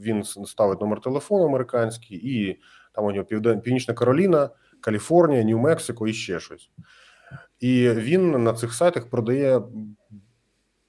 [0.00, 2.60] він ставить номер телефону американський, і
[2.94, 3.60] там у нього Півден...
[3.60, 6.70] Північна Кароліна, Каліфорнія, Нью-Мексико і ще щось.
[7.60, 9.62] І він на цих сайтах продає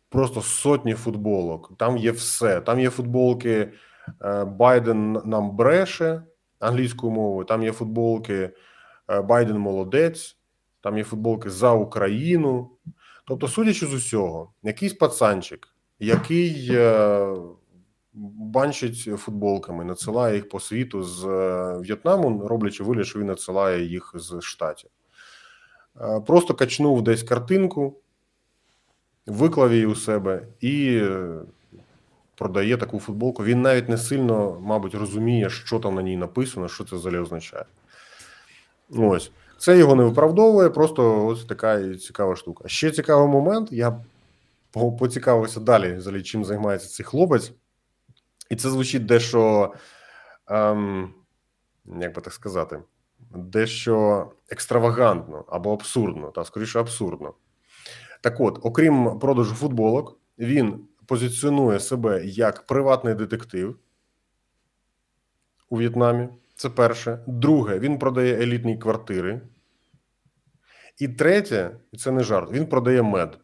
[0.10, 1.74] просто сотні футболок.
[1.78, 2.62] Там є все.
[2.62, 3.72] Там є футболки е,
[4.46, 6.24] Байден нам бреше
[6.60, 7.46] англійською мовою.
[7.46, 8.50] Там є футболки
[9.10, 10.38] е, Байден молодець,
[10.82, 12.70] там є футболки за Україну.
[13.28, 15.68] Тобто, судячи з усього, якийсь пацанчик,
[16.00, 17.36] який е,
[18.14, 24.12] банчить футболками, надсилає їх по світу з е, В'єтнаму, роблячи вигляд, що він надсилає їх
[24.16, 24.90] з штатів.
[26.02, 28.00] Е, Просто качнув десь картинку,
[29.26, 31.40] виклав її у себе і е,
[32.36, 33.44] продає таку футболку.
[33.44, 37.66] Він навіть не сильно, мабуть, розуміє, що там на ній написано, що це взагалі означає.
[38.90, 39.32] Ось.
[39.58, 42.68] Це його не виправдовує, просто ось така цікава штука.
[42.68, 43.72] Ще цікавий момент.
[43.72, 44.00] Я
[45.00, 47.52] поцікавився далі, взагалі, чим займається цей хлопець.
[48.50, 49.74] І це звучить дещо,
[50.48, 51.14] ем,
[52.02, 52.80] як би так сказати,
[53.36, 57.34] дещо екстравагантно або абсурдно, та скоріше абсурдно.
[58.22, 63.80] Так от, окрім продажу футболок, він позиціонує себе як приватний детектив
[65.70, 66.30] у В'єтнамі.
[66.56, 67.20] Це перше.
[67.28, 69.42] Друге, він продає елітні квартири.
[70.98, 73.40] І третє, і це не жарт, він продає мед.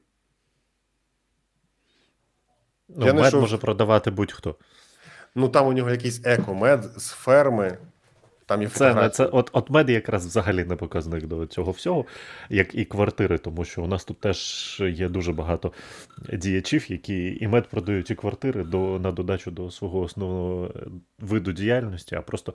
[2.88, 4.56] Ну, Я мед знайшов- може продавати будь-хто.
[5.36, 7.78] Ну там у нього якийсь екомед з ферми.
[8.51, 12.05] Там є Це, це, от, от мед якраз взагалі не показник до цього всього,
[12.49, 15.71] як і квартири, тому що у нас тут теж є дуже багато
[16.33, 20.73] діячів, які і мед продають і квартири до, на додачу до свого основного
[21.19, 22.15] виду діяльності.
[22.15, 22.53] А просто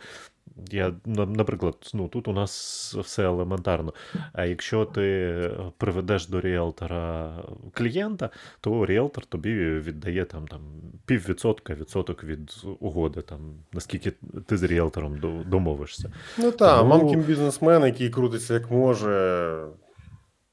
[0.71, 3.95] я, наприклад, ну тут у нас все елементарно.
[4.33, 7.33] А якщо ти приведеш до ріелтора
[7.73, 8.31] клієнта,
[8.61, 10.61] то ріелтор тобі віддає там, там
[11.07, 13.41] піввідсотка, відсоток від угоди, там
[13.73, 14.13] наскільки
[14.47, 15.45] ти з ріелтором до-
[15.87, 16.11] домовишся.
[16.39, 19.67] Ну так, Тому- мамкін бізнесмен, який крутиться як може.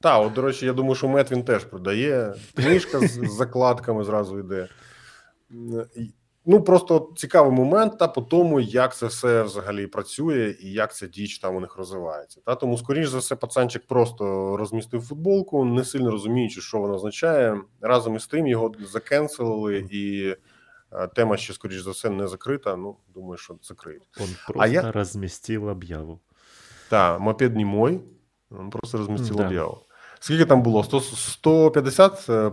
[0.00, 2.34] Та, от, до речі, я думаю, що мед він теж продає.
[2.54, 4.68] Книжка з, з закладками зразу йде.
[6.46, 11.06] Ну, просто цікавий момент, та по тому, як це все взагалі працює і як ця
[11.06, 12.40] діч там у них розвивається.
[12.46, 17.60] Та тому, скоріш за все, пацанчик просто розмістив футболку, не сильно розуміючи, що вона означає.
[17.80, 20.34] Разом із тим його закенселили, і
[21.14, 22.76] тема ще, скоріш за все, не закрита.
[22.76, 24.02] Ну, думаю, що закриють.
[24.20, 26.20] Он А просто я- розмістив об'яву.
[26.90, 28.00] Так, мопед не мой.
[28.50, 29.46] Он просто розмістив Да.
[29.46, 29.78] об'яву.
[30.20, 30.84] Скільки там було?
[30.84, 32.52] 100, 150 е,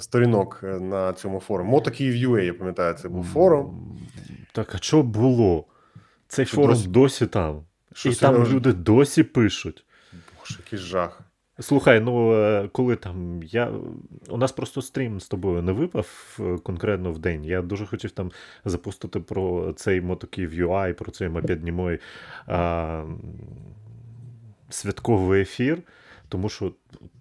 [0.00, 1.70] сторінок е, на цьому форумі.
[1.70, 3.98] Мото Київ UA, я пам'ятаю, це був форум.
[4.52, 5.64] Так, а що було?
[6.28, 7.64] Цей форум досі- досі, там.
[7.92, 9.84] Що і там люди досі пишуть.
[10.38, 11.20] Боже, який жах.
[11.60, 13.72] Слухай, ну е, коли там я.
[14.28, 17.44] У нас просто стрім з тобою не випав е, конкретно в день.
[17.44, 18.30] Я дуже хотів там
[18.64, 21.98] запустити про цей мотоків UI, про цей мопедні
[22.46, 23.04] а,
[24.68, 25.82] святковий ефір,
[26.28, 26.72] тому що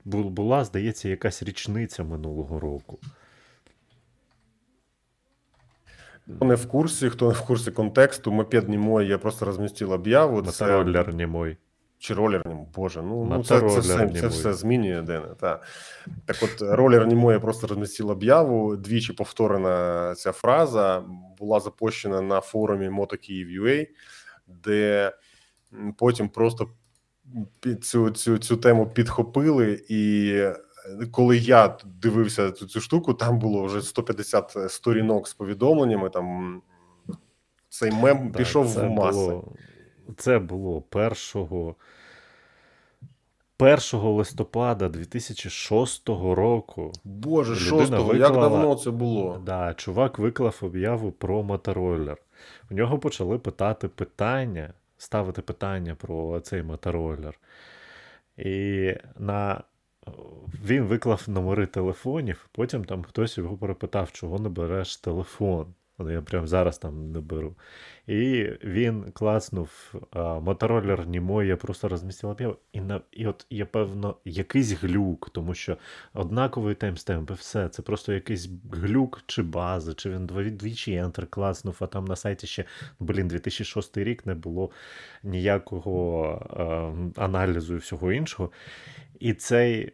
[0.05, 2.99] була, здається, якась річниця минулого року.
[6.35, 9.91] Хто не в курсі, хто не в курсі контексту, мопед не мой, я просто розмістив
[9.91, 10.41] об'яву.
[10.41, 10.65] Це...
[10.65, 11.57] Мотороллер не мой.
[11.99, 15.27] Чи ролер не Боже, ну, ну це, це, все, це все змінює Дене.
[15.39, 15.61] Та.
[16.25, 18.75] Так от, ролер Німо просто розмістив об'яву.
[18.75, 21.03] Двічі повторена ця фраза
[21.39, 23.87] була запущена на форумі MotoKiїv.ua,
[24.47, 25.11] де
[25.97, 26.67] потім просто
[27.81, 29.85] цю, цю, цю тему підхопили.
[29.89, 30.55] І е,
[31.11, 36.09] коли я дивився цю, цю штуку, там було вже 150 сторінок з повідомленнями.
[36.09, 36.61] Там
[37.69, 39.19] цей мем Так, пішов це в маси.
[39.19, 39.53] Було,
[40.17, 41.75] це було 1,
[43.59, 46.91] 1 листопада 2006 року.
[47.03, 49.41] Боже, Людина шостого, як давно це було?
[49.45, 52.17] Да, чувак виклав об'яву про мотороллер.
[52.71, 57.39] У нього почали питати питання, ставити питання про цей мотороллер.
[58.37, 59.63] І на...
[60.65, 65.73] він виклав номери телефонів, потім там хтось його перепитав, чого не береш телефон.
[65.99, 67.55] Я прям зараз там не беру.
[68.09, 69.93] І він класнув
[70.41, 72.57] мотороллер Німо, я просто розмістив об'яв.
[72.73, 75.77] І, на, і от є, певно, якийсь глюк, тому що
[76.13, 77.69] однаковий timestamp і все.
[77.69, 82.47] Це просто якийсь глюк чи база, чи він двічі Enter класнув, а там на сайті
[82.47, 82.65] ще,
[82.99, 84.71] блін, 2006 рік не було
[85.23, 86.33] ніякого
[87.15, 88.51] е, аналізу і всього іншого.
[89.19, 89.91] І цей е,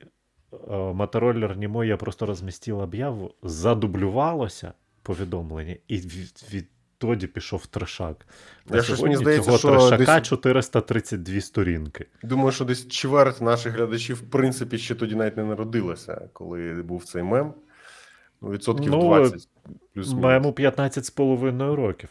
[0.78, 4.74] мотороллер Німо я просто розмістив об'яву, задублювалося
[5.04, 8.26] повідомлення, і від, відтоді пішов трешак.
[8.72, 12.06] Я щось, мені сьогодні здається, цього що трешака десь- 432 сторінки.
[12.24, 17.04] Думаю, що десь чверть наших глядачів, в принципі, ще тоді навіть не народилася, коли був
[17.04, 17.54] цей мем.
[18.42, 19.48] Ну, відсотків Ну, 20.
[19.94, 22.10] Плюс Маємо 15 з половиною років.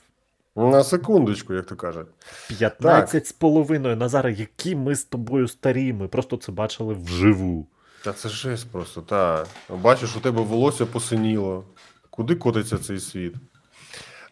[0.56, 2.06] На секундочку, як то кажуть.
[2.48, 3.96] 15 з половиною.
[3.96, 7.66] Назаре, які ми з тобою старі, ми просто це бачили вживу.
[8.04, 9.46] Та це жесть просто, та.
[9.68, 11.64] Бачиш, у тебе волосся посиніло.
[12.10, 13.34] Куди котиться цей світ?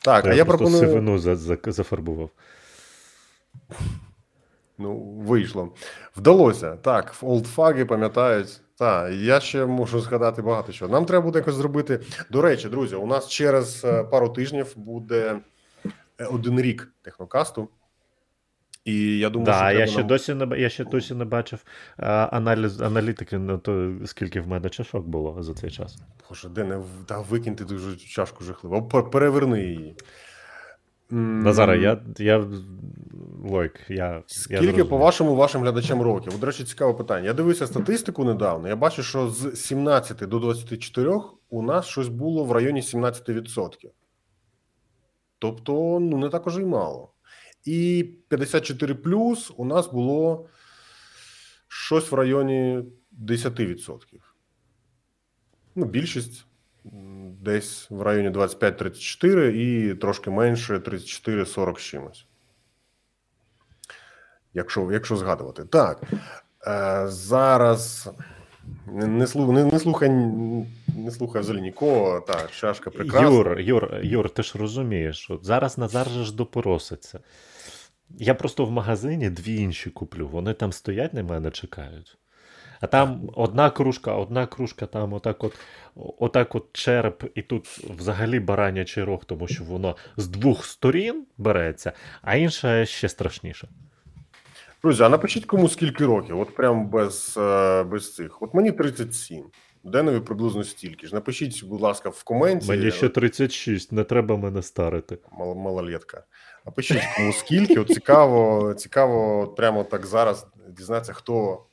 [0.04, 0.80] Так, а я пропоную.
[0.80, 2.30] сивину за, за, зафарбував.
[4.78, 5.72] Ну, вийшло.
[6.16, 6.76] Вдалося.
[6.76, 8.60] Так, олдфаги пам'ятають.
[8.78, 10.92] Так, я ще можу згадати багато чого.
[10.92, 12.00] Нам треба буде якось зробити.
[12.30, 15.40] До речі, друзі, у нас через е, пару тижнів буде
[16.18, 17.68] е, один рік технокасту.
[18.84, 21.64] І я думаю, Да, що я ще нам- досі не я ще досі не бачив
[21.96, 25.98] а, аналіз аналітики на то, скільки в мене чашок було за цей час.
[26.28, 28.82] Боже, де не та викинь ти дуже чашку жахливо.
[28.82, 29.96] Переверни її.
[31.12, 32.44] М, Назаре, я, я
[33.44, 33.96] Лойк, я.
[33.96, 34.88] я Скільки, зрозумів.
[34.88, 36.38] по-вашому, вашим глядачам років?
[36.38, 37.26] До речі, цікаве питання.
[37.26, 38.68] Я дивився статистику недавно.
[38.68, 43.90] Я бачу, що з 17 до 24 у нас щось було в районі 17%.
[45.38, 47.11] Тобто, ну, не так уже й мало.
[47.64, 50.48] І 54 плюс у нас було
[51.68, 52.84] щось в районі
[53.26, 53.98] 10%.
[55.74, 56.46] Ну, більшість
[57.40, 62.26] десь в районі 25-34 і трошки менше 34-40 з чимось.
[64.54, 65.64] Якщо, якщо згадувати.
[65.64, 66.02] Так.
[66.66, 68.10] Е, зараз
[68.86, 70.10] не, не, не, слухай
[70.96, 72.20] не слухай взагалі нікого.
[72.20, 73.30] Так, чашка прекрасна.
[73.30, 77.20] Юр, Юр, Юр, ти ж розумієш, от зараз Назар же ж допороситься.
[78.18, 80.28] Я просто в магазині дві інші куплю.
[80.28, 82.18] Вони там стоять на мене чекають.
[82.80, 85.58] А там одна кружка, одна кружка, там отак от,
[85.94, 87.66] отак от череп, і тут
[87.98, 93.68] взагалі баранячий рог, тому що воно з двох сторін береться, а інша ще страшніше.
[94.82, 98.42] Друзі, а напишіть кому скільки років, от прям без, е, без цих.
[98.42, 99.44] От мені 37.
[99.84, 101.14] Денові приблизно стільки ж.
[101.14, 102.68] Напишіть, будь ласка, в коменті.
[102.68, 105.18] Мені ще 36, не треба мене старити.
[105.38, 106.24] Мал- малолетка.
[106.66, 107.80] Напишіть кому скільки.
[107.80, 111.64] От цікаво, цікаво, от прямо так зараз дізнатися, хто.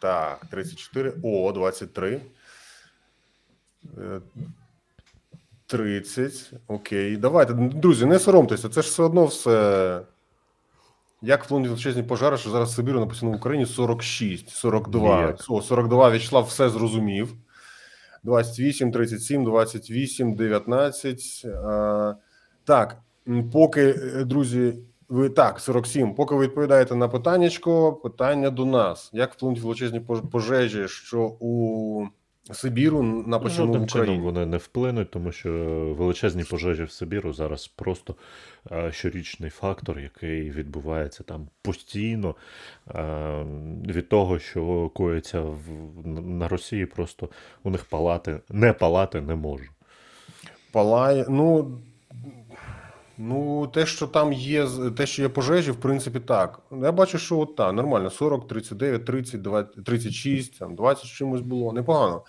[0.00, 1.12] Так, 34.
[1.22, 2.20] О, 23.
[3.98, 4.20] Е,
[5.66, 6.52] 30.
[6.68, 7.16] Окей.
[7.16, 10.00] Давайте, друзі, не соромтеся, це ж все одно все.
[11.22, 15.20] Як вплинуть величезні пожари, що зараз в Сибіру написано в Україні 46, 42.
[15.20, 15.44] Як?
[15.48, 17.34] О, 42 В'ячеслав все зрозумів.
[18.24, 21.46] 28, 37, 28, 19.
[21.64, 22.14] А,
[22.64, 22.96] так,
[23.52, 24.74] поки, е, друзі,
[25.08, 26.14] ви так, 47.
[26.14, 29.10] Поки ви відповідаєте на питаннячко, питання до нас.
[29.12, 32.04] Як вплинуть величезні пож- пожежі, що у
[32.52, 35.50] Сибіру на почему ну, чином вони не вплинуть, тому що
[35.98, 38.14] величезні пожежі в Сибіру зараз просто
[38.72, 42.34] е, щорічний фактор, який відбувається там постійно
[42.88, 43.44] е,
[43.86, 45.60] від того, що коїться в,
[46.06, 47.28] на Росії, просто
[47.62, 49.70] у них палати не палати не можу.
[50.72, 51.26] Палає.
[51.28, 51.78] Ну,
[53.18, 56.60] ну, те, що там є, те, що є пожежі, в принципі, так.
[56.82, 61.72] Я бачу, що от так, нормально: 40, 39, 30, 20, 36, там 20 чимось було.
[61.72, 62.22] Непогано.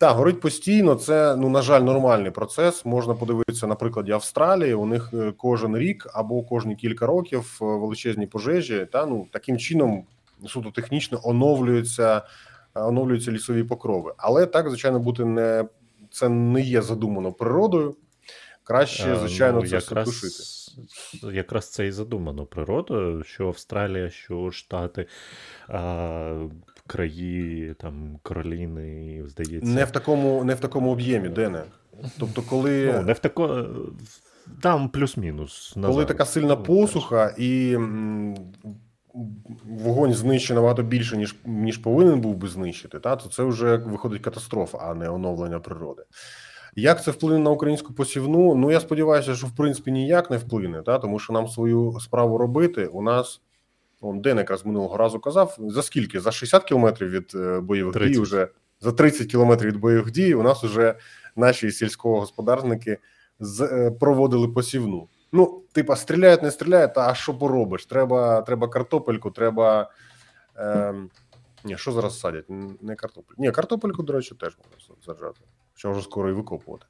[0.00, 0.94] Так, горить постійно.
[0.94, 2.84] Це, ну, на жаль, нормальний процес.
[2.84, 4.74] Можна подивитися на прикладі Австралії.
[4.74, 8.86] У них е, кожен рік або кожні кілька років е, величезні пожежі.
[8.92, 10.04] Та ну таким чином
[10.46, 12.22] суто технічно оновлюються,
[12.74, 14.14] е, оновлюються лісові покрови.
[14.16, 15.64] Але так, звичайно, бути не
[16.10, 17.96] це не є задумано природою.
[18.64, 21.36] Краще, Е, звичайно, ну, це все якраз, тушити.
[21.36, 25.06] якраз це і задумано природою, що Австралія, що Штати,
[25.68, 26.46] а,
[26.86, 29.68] краї, там, Кароліни, здається.
[29.70, 31.62] Не в такому, не в такому об'ємі, Дене.
[32.18, 33.66] Тобто, коли, Ну, не в тако...
[34.62, 35.76] Там плюс-мінус.
[35.82, 37.76] коли така сильна Ну, посуха і
[39.64, 44.22] вогонь знищить набагато більше, ніж, ніж повинен був би знищити, та, то це вже виходить
[44.22, 46.02] катастрофа, а не оновлення природи.
[46.76, 48.54] Як це вплине на українську посівну?
[48.54, 52.38] Ну я сподіваюся, що в принципі ніяк не вплине, та тому що нам свою справу
[52.38, 52.86] робити.
[52.86, 53.40] У нас
[54.00, 56.20] он Ден якраз минулого разу казав за скільки?
[56.20, 58.12] За 60 кілометрів від е, бойових 30.
[58.12, 58.48] дій, вже
[58.80, 60.34] за 30 кілометрів від бойових дій.
[60.34, 60.94] У нас вже
[61.36, 62.98] наші сільськогосподарники
[63.40, 65.08] з, е, проводили посівну.
[65.32, 67.86] Ну, типа, стріляють, не стріляють, а що поробиш?
[67.86, 69.90] Треба, треба картопельку, треба.
[70.56, 70.94] Е,
[71.64, 72.44] ні, що зараз садять?
[72.80, 73.42] Не картопельку.
[73.42, 75.40] Ні, картопельку, до речі, теж можна саджати.
[75.80, 76.86] Що вже скоро і викопувати.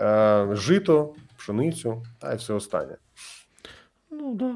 [0.00, 2.96] Е, жито, пшеницю та й все останнє.
[4.10, 4.54] Ну, да.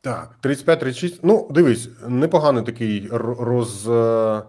[0.00, 1.20] Так, 35-36.
[1.22, 4.42] Ну, дивись, непоганий такий роз, е,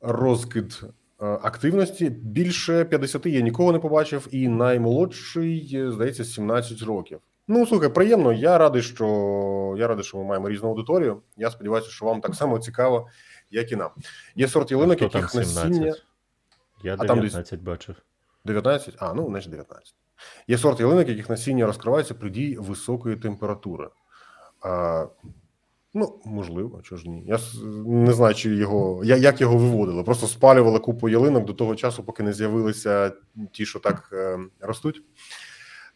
[0.00, 2.10] розкид е, активності.
[2.10, 7.18] Більше 50 я нікого не побачив, і наймолодший, е, здається, 17 років.
[7.48, 8.32] Ну, слухай, приємно.
[8.32, 11.22] Я радий, що я радий, що ми маємо різну аудиторію.
[11.36, 13.08] Я сподіваюся, що вам так само цікаво,
[13.50, 13.90] як і нам.
[14.36, 15.94] Є сорт ялинок, яких насіння
[16.82, 16.84] 17?
[16.84, 17.96] Я А там десь- 19 бачив.
[18.44, 18.94] 19?
[18.98, 19.94] А, ну, значить 19.
[20.48, 23.88] Є сорт ялинок, яких насіння розкривається при дії високої температури.
[24.60, 25.06] А,
[25.94, 27.24] ну, можливо, чого ж ні.
[27.26, 27.38] Я
[27.86, 30.02] не знаю, чи його, я, як його виводили.
[30.02, 33.12] Просто спалювали купу ялинок до того часу, поки не з'явилися
[33.52, 35.02] ті, що так е, ростуть.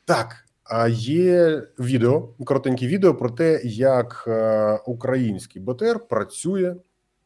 [0.04, 6.76] Так, а є відео, коротеньке відео про те, як е, український БТР працює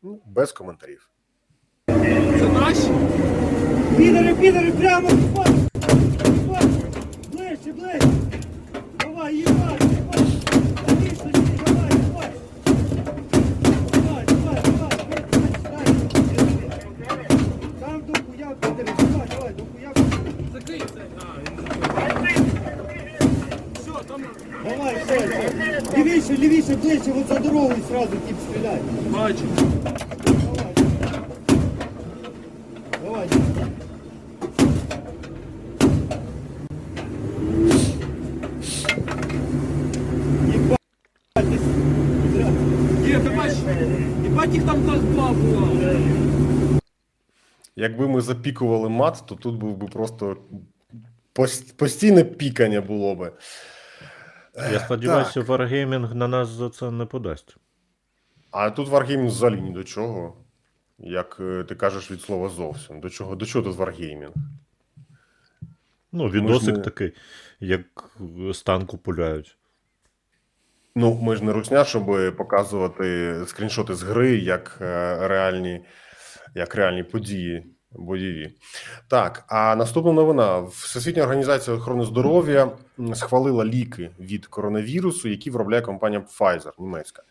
[0.03, 1.11] ну, без коментарів.
[3.97, 5.09] Підери, підери, прямо!
[7.33, 8.09] Ближче, ближче!
[9.01, 10.21] Давай, їбать, їбать!
[10.89, 12.31] Лівіше, лівіше, давай, давай!
[13.93, 14.97] Давай, давай, давай!
[15.71, 17.27] Дай,
[17.81, 19.93] Там до хуя, підери, давай, давай, до хуя!
[20.55, 21.01] Закрий це!
[23.75, 24.23] Все, там...
[24.65, 25.99] Давай, все, все!
[25.99, 28.79] Лівіше, лівіше, ближче, от за дорогою сразу тип стріляй!
[29.11, 29.45] Бачу!
[33.03, 33.55] Давай, давай!
[44.25, 45.95] Ебать их там два было.
[47.85, 50.37] Якби ми запікували мат, то тут був би просто
[51.77, 53.33] постійне пікання було би.
[54.73, 55.49] Я сподіваюся, Так.
[55.49, 57.57] Wargaming на нас за це не подасть.
[58.51, 60.37] А тут Wargaming взагалі ні до чого.
[60.99, 63.01] Як е, ти кажеш від слова зовсім.
[63.01, 64.33] До чого, до чого тут Wargaming?
[66.13, 67.13] Ну, відосик не- такий,
[67.61, 68.11] як
[68.53, 69.57] з танку пуляють.
[70.95, 75.85] Ну, ми ж не русня, щоб показувати скріншоти з гри як е, реальні,
[76.55, 78.55] як реальні події бойові.
[79.09, 82.71] Так, а наступна новина: Всесвітня організація охорони здоров'я
[83.15, 87.23] схвалила ліки від коронавірусу, які виробляє компанія Pfizer, німецька.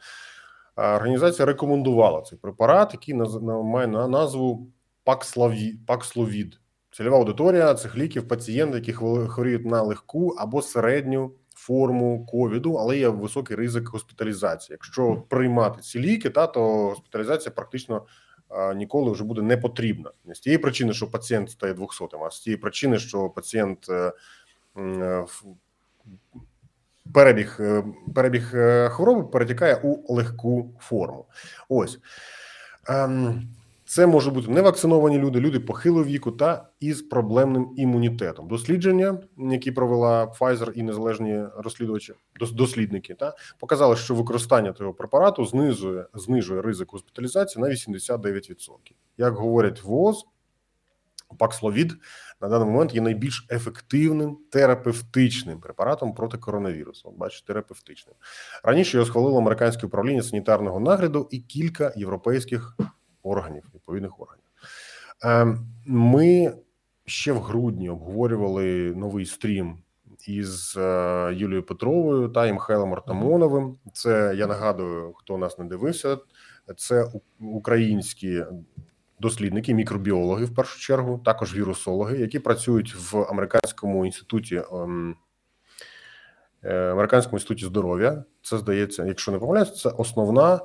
[0.76, 3.16] Організація рекомендувала цей препарат, який
[3.64, 4.68] має на назву
[5.06, 5.74] Paxlovid.
[5.88, 6.54] Paxlovid.
[6.92, 13.10] Цільова аудиторія цих ліків пацієнти, які хворіють на легку або середню форму ковіду, але є
[13.10, 14.74] високий ризик госпіталізації.
[14.74, 18.06] Якщо приймати ці ліки, та то госпіталізація практично
[18.76, 20.12] ніколи вже буде не потрібна.
[20.26, 24.14] Не з тієї причини, що пацієнт стає 200, а з тієї причини, що пацієнт е,
[24.78, 25.26] е,
[27.14, 27.84] перебіг, е,
[28.16, 28.50] перебіг
[28.90, 31.26] хвороби перетікає у легку форму.
[31.70, 32.00] Ось.
[33.94, 38.48] Це можуть бути невакциновані люди, люди похилого віку та із проблемним імунітетом.
[38.48, 45.46] Дослідження, які провела Pfizer і незалежні розслідувачі, дос- дослідники, та показали, що використання цього препарату
[45.46, 48.96] знизує знижує ризик госпіталізації на 89%.
[49.18, 50.26] Як говорять ВОЗ,
[51.40, 51.92] Paxlovid
[52.42, 57.10] на даний момент є найбільш ефективним терапевтичним препаратом проти коронавірусу.
[57.10, 58.16] От бачите, терапевтичним.
[58.64, 62.78] Раніше його схвалило американське управління санітарного нагляду і кілька європейських
[63.24, 64.44] органів, відповідних органів.
[65.24, 66.54] Ем, Ми
[67.06, 69.78] ще в грудні обговорювали новий стрім
[70.28, 73.78] із е, Юлією Петровою та і Михайлом Артамоновим.
[73.94, 76.18] Це я нагадую, хто нас не дивився.
[76.78, 78.46] Це українські
[79.20, 84.62] дослідники, мікробіологи в першу чергу, також вірусологи, які працюють в американському інституті.
[84.74, 85.16] ем,
[86.64, 88.24] е, Американському інституті здоров'я.
[88.42, 90.60] Це здається, якщо не помиляюсь, це основна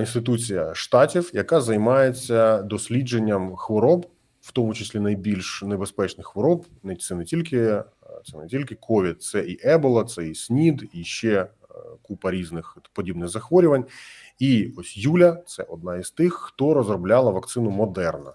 [0.00, 4.06] інституція штатів, яка займається дослідженням хвороб,
[4.40, 6.66] в тому числі найбільш небезпечних хвороб.
[7.00, 7.84] Це не тільки е,
[8.24, 11.48] це не тільки ковід, це і Ебола, це і СНІД, і ще е,
[12.02, 13.84] купа різних подібних захворювань.
[14.38, 18.32] І ось Юля це одна із тих, хто розробляла вакцину Модерна.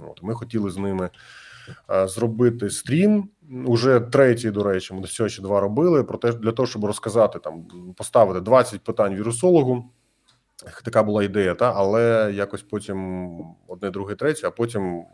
[0.00, 1.10] От ми хотіли з ними
[1.90, 3.28] е, зробити стрім.
[3.66, 6.04] Уже третій, до речі, ми до цього ще два робили.
[6.04, 7.64] Про те, для того, щоб розказати там,
[7.96, 9.90] поставити 20 питань вірусологу.
[10.84, 13.28] Така була ідея, та але якось потім
[13.66, 15.04] одне, друге, третє, а потім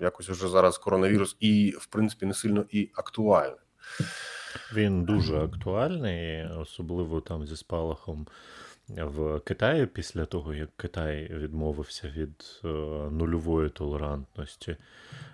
[0.00, 3.58] якось вже зараз коронавірус і, в принципі, не сильно і актуальний.
[4.74, 8.26] Він дуже актуальний, особливо там зі спалахом
[8.88, 12.68] в Китаї, після того, як Китай відмовився від е,
[13.10, 14.76] нульової толерантності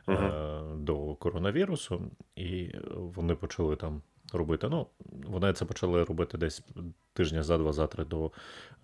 [0.09, 4.03] е, до коронавірусу, і вони почали там
[4.33, 4.68] робити.
[4.70, 4.87] Ну,
[5.27, 6.62] вони це почали робити десь
[7.12, 8.27] тижня за два, за три до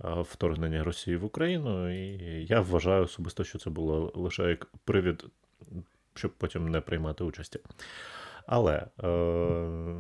[0.04, 1.90] е, вторгнення Росії в Україну.
[1.90, 5.24] І я вважаю особисто, що це було лише як привід,
[6.14, 7.60] щоб потім не приймати участі.
[8.46, 9.94] Але е,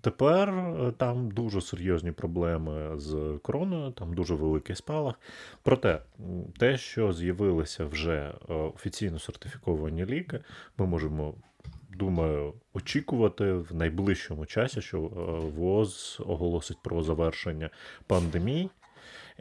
[0.00, 5.14] тепер е, там дуже серйозні проблеми з короною, там дуже великий спалах.
[5.62, 5.98] Проте,
[6.58, 10.40] те, що з'явилися вже е, офіційно сертифіковані ліки,
[10.78, 11.34] ми можемо,
[11.96, 15.10] думаю, очікувати в найближчому часі, що е,
[15.56, 17.70] ВОЗ оголосить про завершення
[18.06, 18.70] пандемії.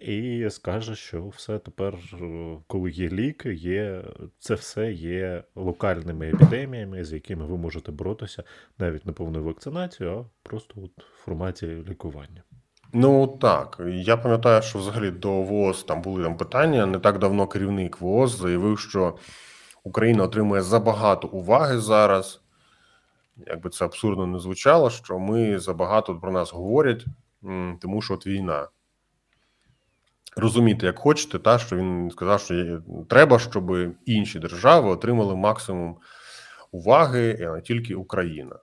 [0.01, 4.03] І скаже, що все тепер, е, коли є ліки, є
[4.39, 8.43] це все є локальними епідеміями, з якими ви можете боротися
[8.79, 12.43] навіть не повною вакцинацією, а просто от в форматі лікування.
[12.93, 16.85] Ну так, я пам'ятаю, що взагалі до ВООЗ там були там питання.
[16.85, 19.15] Не так давно керівник ВООЗ заявив, що
[19.83, 22.41] Україна отримує забагато уваги зараз.
[23.47, 27.05] Якби це абсурдно не звучало, що ми забагато про нас говорять,
[27.81, 28.67] тому що от війна.
[30.35, 33.71] Розуміти, як хочете, та що він сказав, що треба, щоб
[34.05, 35.97] інші держави отримали максимум
[36.71, 38.55] уваги, а не тільки Україна.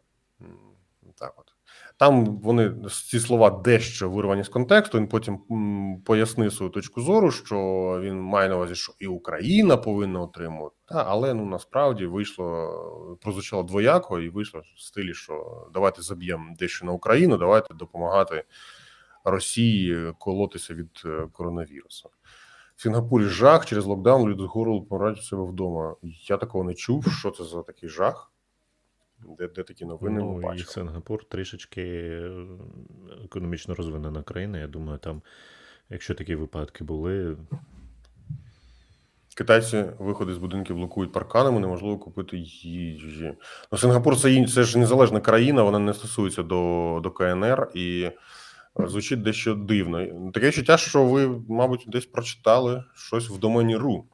[1.98, 2.74] Там вони
[3.10, 4.98] ці слова дещо вирвані з контексту.
[4.98, 5.38] Він потім
[6.04, 7.56] пояснив свою точку зору, що
[8.02, 10.76] він має на увазі, що і Україна повинна отримувати.
[10.84, 16.86] Та, але ну насправді вийшло, прозвучало двояко, і вийшло в стилі, що давайте заб'ємо дещо
[16.86, 18.44] на Україну, давайте допомагати
[19.24, 22.10] Росії колотися від е, коронавірусу.
[22.76, 25.94] В Сінгапурі жах через локдаун люди з горло помирають у себе вдома.
[26.02, 27.12] Я такого не чув.
[27.18, 28.32] Що це за такий жах?
[29.38, 30.58] Де, де такі новини ми ну, і?
[30.58, 32.30] Сингапур трішечки е,
[33.24, 34.58] економічно розвинена країна.
[34.58, 35.22] Я думаю, там,
[35.90, 37.36] якщо такі випадки були,
[39.38, 43.34] Китайці виходи з будинків блокують парканами, неможливо купити їжі.
[43.72, 48.10] Ну, Сингапур це, це ж незалежна країна, вона не стосується до, до КНР і
[48.80, 50.30] е, звучить дещо дивно.
[50.34, 54.04] Таке відчуття, що ви, мабуть, десь прочитали щось в домені РУ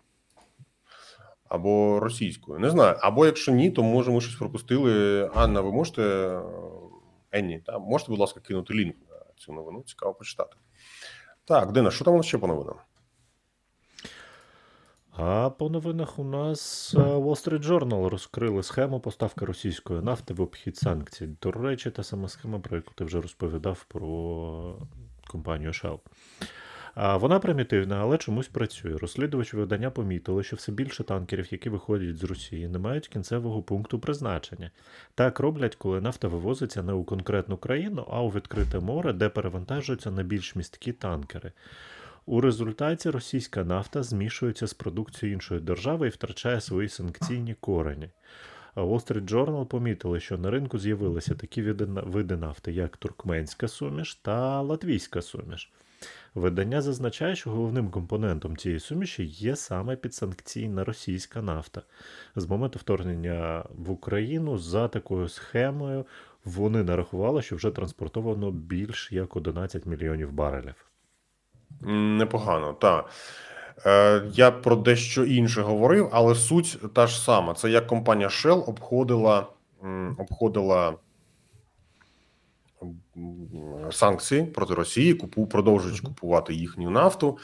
[1.55, 2.59] або російською.
[2.59, 2.96] Не знаю.
[3.00, 5.30] Або якщо ні, то може ми щось пропустили.
[5.34, 6.42] Анна, ви можете е,
[7.32, 9.82] Енні, та, можете, будь ласка, кинути лінк на цю новину?
[9.86, 10.57] Цікаво почитати.
[11.44, 12.76] Так, Дина, що там у нас ще по новинам?
[15.11, 20.40] А по новинах у нас е, Wall Street Journal розкрили схему поставки російської нафти в
[20.40, 21.26] обхід санкцій.
[21.42, 24.78] До речі, та сама схема, про яку ти вже розповідав про
[25.26, 25.98] компанію Shell.
[26.97, 28.97] Вона примітивна, але чомусь працює.
[28.97, 33.99] Розслідувачі видання помітили, що все більше танкерів, які виходять з Росії, не мають кінцевого пункту
[33.99, 34.70] призначення.
[35.14, 40.11] Так роблять, коли нафта вивозиться не у конкретну країну, а у відкрите море, де перевантажуються
[40.11, 41.53] на більш місткі танкери.
[42.26, 48.09] У результаті російська нафта змішується з продукцією іншої держави і втрачає свої санкційні корені.
[48.76, 54.61] Wall Street Journal помітили, що на ринку з'явилися такі види нафти, як туркменська суміш та
[54.61, 55.72] латвійська суміш.
[56.35, 61.82] Видання зазначає, що головним компонентом цієї суміші є саме підсанкційна російська нафта.
[62.37, 66.07] З моменту вторгнення в Україну за такою схемою
[66.45, 70.74] вони нарахували, що вже транспортовано більш як 11 мільйонів барелів.
[71.80, 73.11] Непогано, так.
[73.87, 77.55] Е, я про дещо інше говорив, але суть та ж сама.
[77.55, 79.47] Це як компанія Shell обходила,
[80.18, 80.95] обходила
[83.91, 87.39] санкції проти Росії, купу, продовжуючи купувати їхню нафту,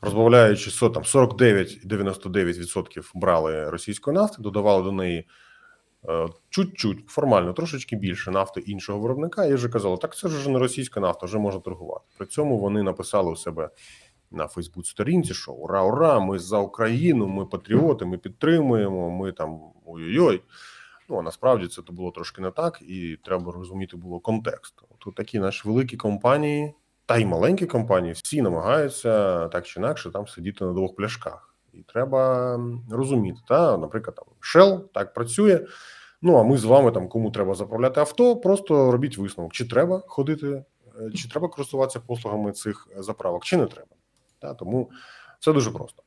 [0.00, 5.26] розбавляючи со- там 49-99% брали російської нафти, додавали до неї
[6.08, 10.50] е, чуть-чуть, формально, трошечки більше нафти іншого виробника, і вже казали, так це ж вже
[10.50, 12.04] не російська нафта, вже можна торгувати.
[12.18, 13.70] При цьому вони написали у себе
[14.30, 19.60] на Фейсбук сторінці, що ура, ура, ми за Україну, ми патріоти, ми підтримуємо, ми там
[19.86, 20.42] ой-ой-ой.
[21.08, 24.74] Ну а насправді це було трошки не так, і треба розуміти було контекст.
[24.98, 26.74] Тут такі наші великі компанії,
[27.06, 31.54] та й маленькі компанії, всі намагаються так чи інакше там сидіти на двох пляшках.
[31.72, 35.66] І треба розуміти, та, наприклад, там Shell так працює.
[36.22, 40.02] Ну а ми з вами там, кому треба заправляти авто, просто робіть висновок, чи треба
[40.06, 40.64] ходити,
[41.00, 43.88] е, чи треба користуватися послугами цих заправок, чи не треба.
[44.38, 44.90] Та, тому
[45.42, 46.02] це дуже просто.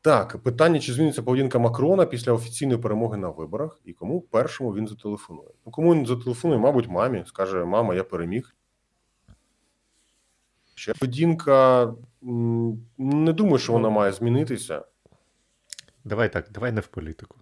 [0.00, 4.88] Так, питання: чи зміниться поведінка Макрона після офіційної перемоги на виборах, і кому першому він
[4.88, 5.48] зателефонує?
[5.66, 8.56] Ну, кому він зателефонує, мабуть, мамі, скаже: Мама, я переміг.
[10.74, 11.86] Ще поведінка
[12.98, 14.84] не думаю, що вона має змінитися.
[16.04, 17.36] Давай так, давай не в політику.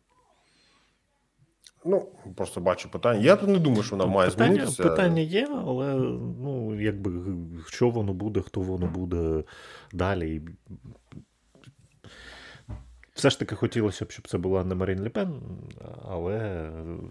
[1.84, 3.20] Ну, просто бачу питання.
[3.20, 4.82] Я тут не думаю, що вона має питання, змінитися.
[4.82, 5.94] питання є, але
[6.42, 7.10] ну, якби
[7.66, 9.44] що воно буде, хто воно буде
[9.92, 10.42] далі.
[13.14, 15.40] Все ж таки хотілося б, щоб це була не Марін Лепен,
[16.08, 16.66] але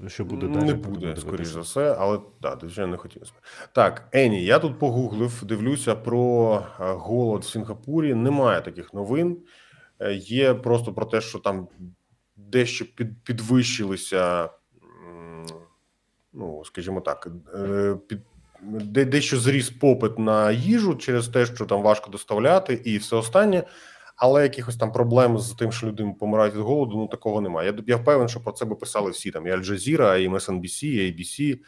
[0.07, 0.65] що буде далі?
[0.65, 3.35] Не буде, скоріш за все, але так, звичайно, не хотілося б.
[3.73, 8.13] Так, Ені, я тут погуглив, дивлюся про е, голод в Сінгапурі.
[8.13, 9.37] Немає таких новин.
[9.99, 11.67] Е, Є просто про те, що там
[12.37, 14.49] дещо під, підвищилися,
[16.33, 18.19] ну, скажімо так, е, під,
[18.61, 23.63] де, дещо зріс попит на їжу через те, що там важко доставляти, і все останнє.
[24.15, 27.73] Але якихось там проблем з тим, що люди помирають від голоду, ну такого немає.
[27.77, 31.13] Я, я впевнений, що про це би писали всі там: і Jazeera, і MSNBC, і
[31.13, 31.59] ABC,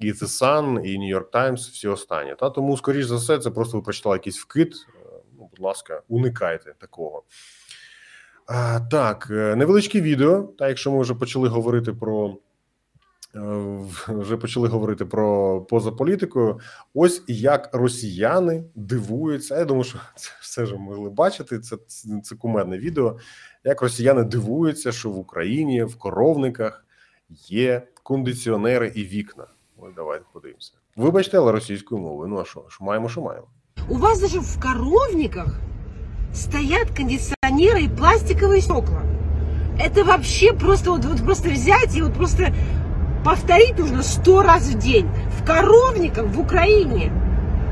[0.00, 2.34] і The Sun, і New York Times, всі останні.
[2.40, 4.74] Та тому, скоріш за все, це просто ви прочитали якийсь вкид.
[4.88, 5.02] Е,
[5.38, 7.22] Ну, будь ласка, уникайте такого.
[8.46, 10.42] А, так, е, невеличке відео.
[10.42, 12.36] Та якщо ми вже почали говорити про.
[13.35, 13.39] е,
[14.07, 16.59] Вже почали говорити про поза політикою.
[16.93, 19.57] Ось як росіяни дивуються.
[19.59, 21.59] Я думаю, що це все ж могли бачити.
[21.59, 23.17] Це, це, це кумедне відео.
[23.63, 26.85] Як росіяни дивуються, що в Україні в коровниках
[27.47, 29.47] є кондиціонери і вікна.
[29.77, 30.73] Ось давайте подивимося.
[30.95, 32.29] Вибачте, але російською мовою.
[32.29, 32.65] Ну а що?
[32.69, 33.47] Що маємо, що маємо.
[33.89, 35.59] У вас даже в коровниках
[36.33, 39.01] стоят кондиционеры и пластиковые стекла.
[39.79, 42.53] Это вообще просто вот, вот просто взять и вот просто
[43.25, 45.07] повторить нужно сто раз в день.
[45.39, 47.11] В коровниках в Украине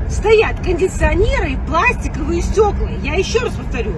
[0.08, 2.90] стоят кондиционеры и пластиковые стекла.
[3.02, 3.92] Я еще раз повторю.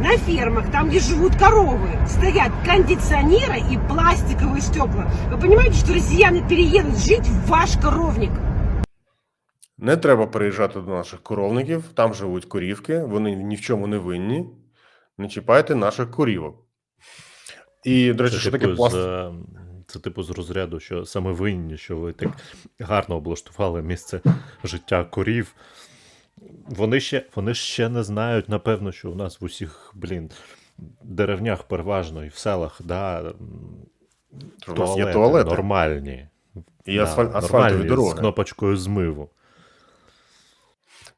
[0.00, 5.06] На фермах, там, где живут коровы, стоят кондиционеры и пластиковые стекла.
[5.30, 8.30] Вы понимаете, что россияне переедут жить в ваш коровник?
[9.78, 11.84] Не треба переїжджати до наших коровників.
[11.94, 14.46] Там живуть корівки, вони ні в чому не винні.
[15.18, 16.54] Не чіпайте наших корівок.
[17.84, 19.00] І, до речі, Це що типу, таке з, пластик?
[19.00, 19.30] е,
[19.89, 22.29] це типу з розряду, що саме винні, що ви так
[22.79, 24.21] гарно облаштували місце
[24.63, 25.55] життя корів.
[26.67, 30.31] Вони ще, вони ще не знають, напевно, що у нас в усіх, блін,
[31.03, 33.33] деревнях переважно і в селах, да,
[34.67, 35.49] у нас є туалети.
[35.49, 36.27] нормальні.
[36.85, 38.15] І асфаль- асфальтові дороги.
[38.15, 39.29] З кнопочкою змиву.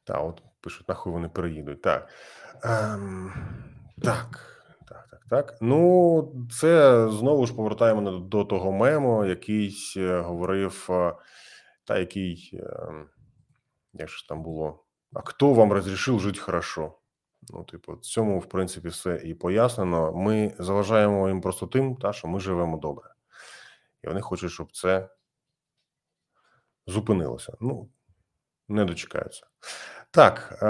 [0.04, 1.82] Та, от пишуть, нахуй вони переїдуть.
[1.82, 2.10] Так.
[2.64, 3.34] Ем,
[4.02, 4.51] так.
[5.32, 5.58] Так.
[5.62, 11.14] Ну, це знову ж повертаємо до того мему, який е, говорив, е,
[11.84, 13.10] та який, ем,
[13.94, 16.94] як ж там було, а хто вам розрішив жити хорошо?
[17.50, 20.14] Ну, типу, цьому, в принципі, все і пояснено.
[20.14, 23.10] Ми заважаємо їм просто тим, та, що ми живемо добре.
[24.04, 25.10] І вони хочуть, щоб це
[26.88, 27.54] зупинилося.
[27.62, 27.90] Ну,
[28.68, 29.48] не дочекаються.
[30.12, 30.68] Так, е,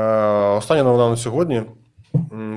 [0.57, 1.63] остання новина на сьогодні.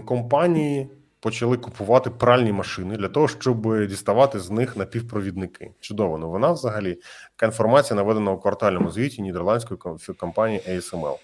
[0.07, 5.70] Компанії почали купувати пральні машини для того, щоб діставати з них напівпровідники.
[5.81, 6.99] Чудова новина взагалі.
[7.37, 11.16] Така інформація наведена у квартальному звіті нідерландської ком- компанії ASML.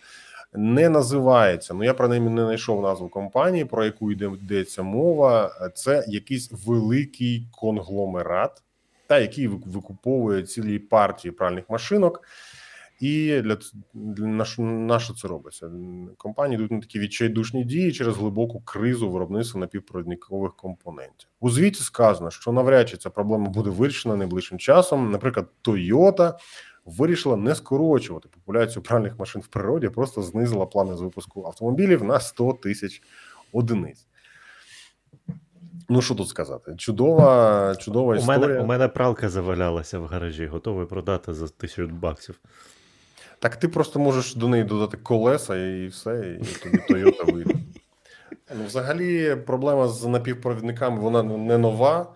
[0.55, 5.51] Не називається, ну я принаймні не знайшов назву компанії, про яку йде йдеться мова.
[5.75, 8.63] Це якийсь великий конгломерат,
[9.07, 12.23] та який викуповує цілі партії пральних машинок.
[13.01, 13.57] І для,
[13.95, 15.71] для на, що, на що це робиться?
[16.17, 21.29] Компанії йдуть на такі відчайдушні дії через глибоку кризу виробництва напівпровідникових компонентів.
[21.41, 25.11] У звіті сказано, що навряд чи ця проблема буде вирішена найближчим часом.
[25.11, 26.35] Наприклад, Toyota
[26.85, 32.21] вирішила не скорочувати популяцію пральних машин в природі, просто знизила плани з випуску автомобілів на
[32.21, 33.03] 100 тисяч
[33.53, 34.07] одиниць.
[35.89, 36.75] Ну що тут сказати?
[36.79, 38.47] Чудова, чудова У історія.
[38.47, 42.41] мене, у мене пралка завалялася в гаражі, готовий продати за тисячу баксів.
[43.41, 47.55] Так ти просто можеш до неї додати колеса і все, і тобі Toyota вийде.
[48.59, 52.15] Ну, взагалі, проблема з напівпровідниками вона не нова.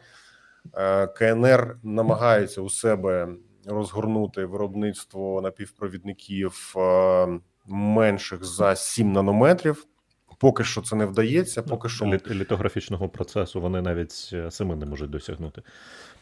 [0.75, 3.29] Е, КНР намагається у себе
[3.66, 7.29] розгорнути виробництво напівпровідників е,
[7.66, 9.87] менших за 7 нанометрів.
[10.39, 14.87] Поки що це не вдається, поки що Літ- літографічного процесу вони навіть е, самі не
[14.87, 15.62] можуть досягнути.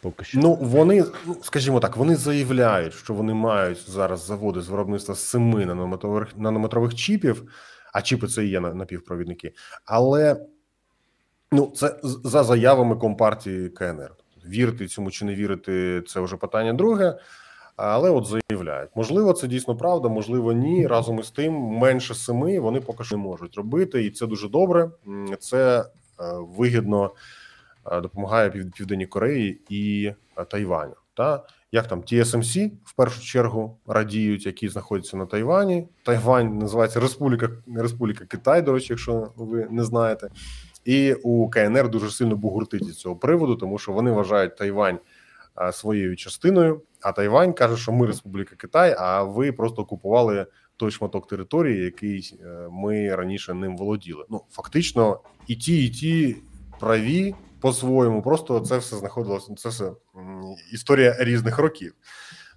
[0.01, 0.39] Поки що.
[0.39, 5.67] Ну, вони, ну, скажімо так, вони заявляють, що вони мають зараз заводи з виробництва семи
[5.67, 7.53] нанометрових, нанометрових чіпів,
[7.93, 9.53] а чіпи це і є напівпровідники.
[9.85, 10.47] Але
[11.53, 14.11] ну, це за заявами компартії КНР.
[14.47, 17.19] Вірити цьому чи не вірити, це вже питання друге.
[17.77, 20.87] Але от заявляють, можливо, це дійсно правда, можливо, ні.
[20.87, 24.91] Разом із тим, менше семи вони поки що не можуть робити, і це дуже добре.
[25.39, 25.85] Це е,
[26.57, 27.11] вигідно
[27.93, 30.95] е, допомагає Пів- Південній Кореї і е, Тайваню.
[31.15, 35.89] Та як там TSMC в першу чергу радіють, які знаходяться на Тайвані.
[36.03, 38.63] Тайвань називається Республіка Республіка Китай.
[38.63, 40.29] До речі, якщо ви не знаєте,
[40.85, 44.99] і у КНР дуже сильно бугуртить із цього приводу, тому що вони вважають Тайвань
[45.73, 46.83] своєю частиною.
[47.01, 50.47] А Тайвань каже, що ми Республіка Китай, а ви просто окупували
[50.77, 54.25] той шматок території, який е, ми раніше ним володіли.
[54.31, 56.37] Ну фактично, і ті, і ті
[56.81, 58.23] праві по-своєму.
[58.23, 59.55] Просто це все знаходилося.
[59.55, 59.93] Це все
[60.73, 61.95] історія різних років.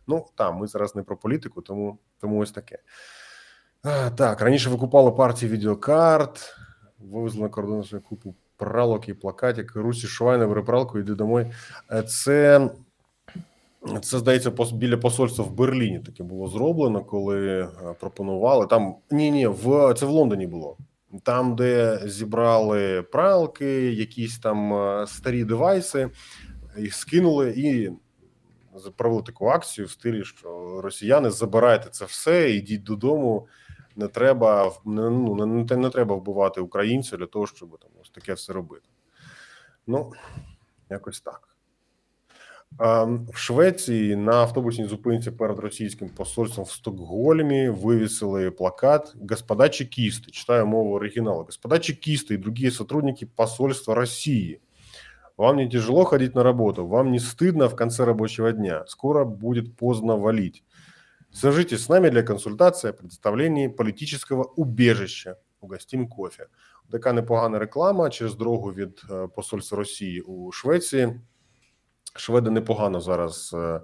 [0.08, 2.78] Ну там ми зараз не про політику, тому, тому ось таке.
[4.16, 6.56] Так, раніше викупали партії відеокарт,
[7.00, 9.76] вивезли на кордон свою купу пралок і плакатик.
[9.76, 11.52] Русі Швайна, пралку, йди домой.
[11.92, 12.70] Е, Це,
[14.02, 17.68] це здається, біля посольства в Берліні таке було зроблено, коли е,
[18.00, 18.68] пропонували.
[18.68, 20.78] Там ні, ні, в це в Лондоні було.
[21.24, 26.10] Там, де зібрали пралки, якісь там е, старі девайси,
[26.78, 27.92] їх скинули і
[28.96, 33.48] провели таку акцію в стилі, що росіяни забирайте це все, ідіть додому.
[33.96, 38.34] Не треба ну, не, не, не треба вбивати українців для того, щоб там ось таке
[38.34, 38.90] все робити.
[39.88, 40.12] Ну,
[40.90, 41.55] якось так.
[42.79, 50.31] А, в Швеції на автобусній зупинці перед російським посольством в Стокгольмі вивісили плакат «Господа чекисты»,
[50.31, 54.61] читаю мову оригинала, «Господа чекисты и другие сотрудники посольства России,
[55.37, 59.77] вам не тяжело ходить на работу, вам не стыдно в конце рабочего дня, скоро будет
[59.77, 60.65] поздно валить.
[61.33, 65.37] Свяжитесь с нами для консультации о предоставлении политического убежища.
[65.61, 66.47] Угостим кофе.
[66.91, 71.21] Така непогана реклама через дорогу від е, посольства Росії у Швеції.
[72.16, 73.82] Шведи непогано зараз е,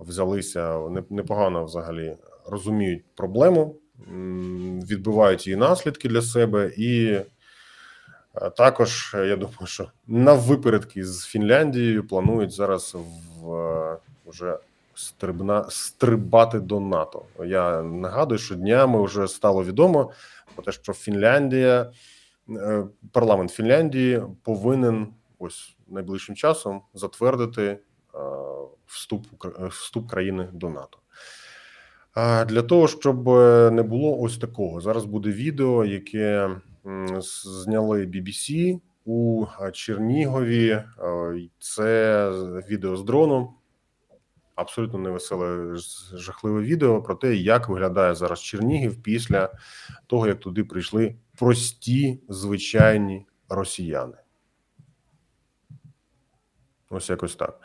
[0.00, 3.76] взялися, непогано взагалі розуміють проблему,
[4.88, 12.06] відбивають її наслідки для себе і е, також я думаю, що на випередки з Фінляндією
[12.06, 12.96] планують зараз
[13.40, 13.96] в е,
[14.26, 14.58] вже
[14.94, 17.22] стрибна стрибати до НАТО.
[17.44, 20.10] Я нагадую, що днями вже стало відомо
[20.54, 21.90] про те, що Фінляндія,
[23.12, 25.06] парламент Фінляндії повинен
[25.38, 27.78] ось найближчим часом затвердити е,
[28.86, 30.98] вступ е, вступ країни до НАТО.
[32.46, 36.50] Для того, щоб е, не було ось такого, зараз буде відео, яке
[37.18, 40.68] зняли BBC у е, Чернігові.
[40.70, 40.84] Е,
[41.58, 42.30] Це
[42.70, 43.54] відео з дрону.
[44.54, 45.76] Абсолютно невеселе,
[46.14, 49.52] жахливе відео про те, як виглядає зараз Чернігів після
[50.06, 54.16] того, як туди прийшли прості звичайні росіяни.
[56.94, 57.60] Ось якось так.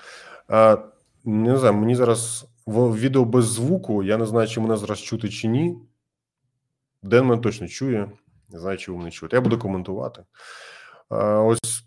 [0.47, 0.77] А,
[1.25, 4.03] не знаю, мені зараз відео без звуку.
[4.03, 5.77] Я не знаю, чи мене зараз чути чи ні.
[7.03, 8.11] Ден мене точно чує.
[8.49, 9.37] Не знаю, чи ви мене чуєте.
[9.37, 10.23] Я буду коментувати.
[11.09, 11.83] А, ось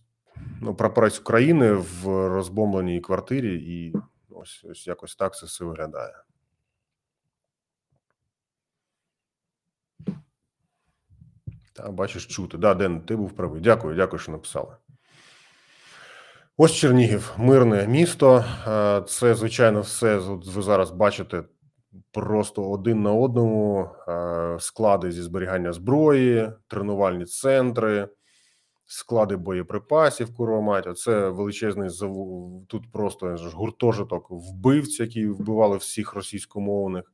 [0.60, 3.94] ну, прапорець України в розбомбленій квартирі, і
[4.30, 6.14] ось, ось якось так це все виглядає.
[11.72, 12.58] Та, бачиш, чути.
[12.58, 13.60] Да, Ден, ти був правий.
[13.60, 14.76] Дякую, дякую, що написали.
[16.56, 18.44] Ось Чернігів, мирне місто.
[18.68, 20.16] Е, Це, звичайно, все.
[20.18, 21.42] Ви зараз бачите
[22.12, 28.08] просто один на одному е, склади зі зберігання зброї, тренувальні центри,
[28.86, 30.34] склади боєприпасів.
[30.36, 30.98] Курва мать.
[30.98, 37.12] Це величезний заву- тут просто гуртожиток вбивць, які вбивали всіх російськомовних.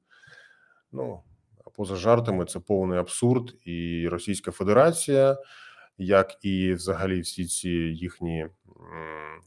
[0.92, 1.20] Ну,
[1.76, 5.36] поза жартами, це повний абсурд, і Російська Федерація,
[5.98, 8.46] як і взагалі всі ці їхні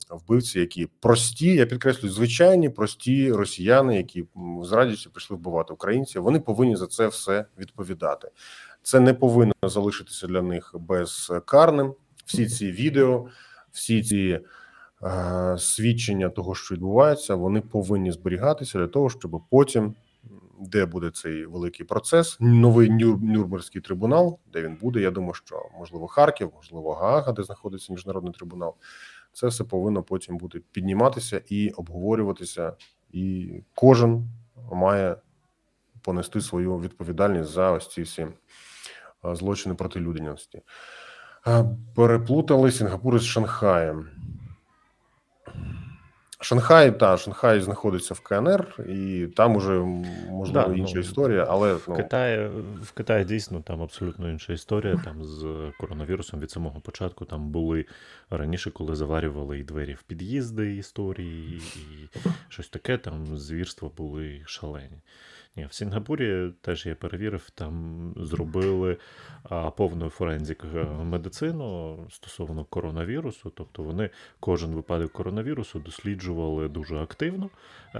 [0.09, 4.25] вбивці, які прості, я підкреслюю, звичайні прості росіяни, які
[4.63, 6.23] з радістю прийшли вбивати українців.
[6.23, 8.27] Вони повинні за це все відповідати.
[8.83, 11.93] Це не повинно залишитися для них безкарним.
[12.25, 13.27] Всі ці відео,
[13.71, 14.39] всі ці
[15.03, 19.95] е, свідчення того, що відбувається, вони повинні зберігатися для того, щоб потім
[20.61, 24.99] де буде цей великий процес, новий Нюр, Нюрнберзький трибунал, де він буде.
[24.99, 28.75] Я думаю, що можливо Харків, можливо, Гаага, де знаходиться міжнародний трибунал.
[29.33, 32.73] Це все повинно потім бути підніматися і обговорюватися,
[33.11, 34.29] і кожен
[34.71, 35.15] має
[36.01, 38.27] понести свою відповідальність за ось ці всі
[39.23, 40.61] злочини проти людяності.
[41.95, 44.07] Переплутали Сінгапур із Шанхаєм.
[46.41, 49.79] Шанхай та Шанхай знаходиться в КНР, і там уже
[50.29, 52.49] можливо Да, інша ну, історія, але В ну, Китаї,
[52.81, 55.01] в Китаї дійсно там абсолютно інша історія.
[55.05, 57.85] Там з коронавірусом від самого початку там були
[58.29, 62.19] раніше, коли заварювали і двері в під'їзди історії, і
[62.49, 62.97] щось таке.
[62.97, 65.01] Там звірства були шалені.
[65.55, 68.97] Ні, в Сінгапурі теж я перевірив, там зробили
[69.43, 73.49] а, повну форензик е, медицину стосовно коронавірусу.
[73.49, 77.49] Тобто вони кожен випадок коронавірусу досліджували дуже активно
[77.95, 77.99] е,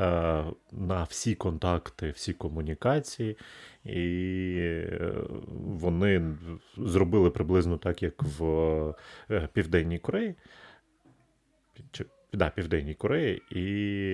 [0.71, 3.37] на всі контакти, всі комунікації,
[3.85, 5.13] і е,
[5.53, 6.37] вони
[6.77, 8.93] зробили приблизно так, як в
[9.53, 10.35] Південній Кореї.
[11.91, 13.65] Чи да, Південній Кореї, і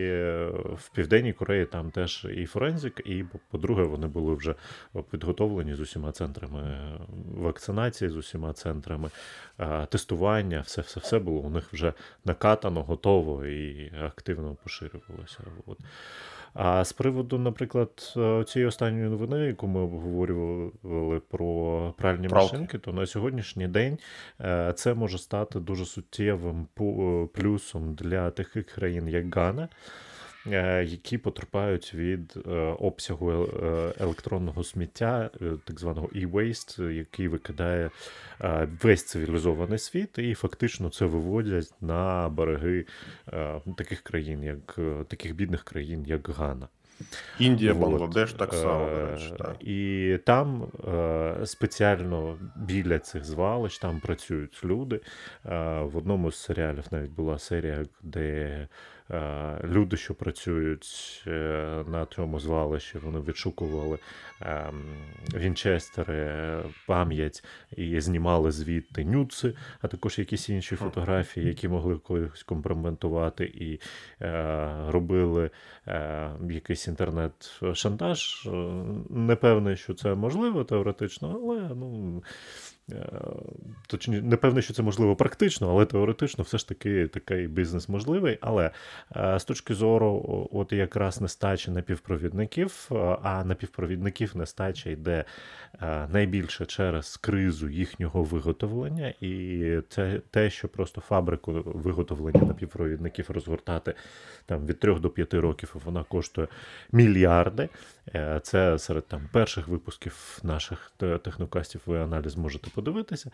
[0.07, 4.55] е, в Південній Кореї там теж і форензик, і, по-друге, вони були вже
[5.11, 6.91] підготовлені з усіма центрами
[7.35, 9.09] вакцинації, з усіма центрами
[9.89, 10.61] тестування.
[10.61, 11.93] Все, все, все було у них вже
[12.25, 15.39] накатано, готово і активно поширювалося.
[15.65, 15.77] От.
[16.59, 22.53] А з приводу, наприклад, е, цієї останньої новини, яку ми обговорювали про пральні Пралки.
[22.53, 23.97] машинки, то на сьогоднішній день
[24.41, 29.69] е, це може стати дуже суттєвим е, плюсом для таких країн, як Гана.
[30.51, 35.29] Е, Які потерпають від е, обсягу е, електронного сміття,
[35.65, 37.91] так званого e-waste, який викидає
[38.83, 42.85] весь цивілізований світ, і фактично це виводять на береги
[43.77, 46.67] таких країн, як таких бідних країн, як Гана.
[47.39, 47.81] Індія, Вот.
[47.81, 49.55] Бангладеш так само, до речі, так.
[49.61, 50.67] І там
[51.45, 54.99] спеціально біля цих звалищ там працюють люди.
[55.81, 58.67] В одному з серіалів навіть була серія, де
[59.63, 61.31] люди, що працюють е,
[61.87, 63.99] на цьому звалищі, вони відшукували
[64.41, 64.83] ем,
[65.35, 67.43] вінчестери, пам'ять
[67.77, 73.79] і знімали звідти нюци, а також якісь інші фотографії, які могли когось компрометувати, і
[74.21, 75.49] е, робили
[75.87, 78.45] е, якийсь інтернет-шантаж.
[78.45, 78.49] Е,
[79.09, 82.23] Не певний, що це можливо теоретично, але ну.
[82.91, 83.09] Е,
[83.87, 88.37] Точніше, не певний, що це можливо практично, але теоретично все ж таки такий бізнес можливий.
[88.41, 88.71] Але
[89.15, 95.25] е, з точки зору, от якраз нестачі напівпровідників, е, а напівпровідників нестача йде
[96.09, 103.93] найбільше через кризу їхнього виготовлення, і це те, що просто фабрику виготовлення напівпровідників розгортати
[104.45, 106.47] там від 3 до 5 років, вона коштує
[106.91, 107.69] мільярди.
[108.41, 111.81] Це серед там перших випусків наших технокастів.
[111.85, 113.31] Ви аналіз можете подивитися.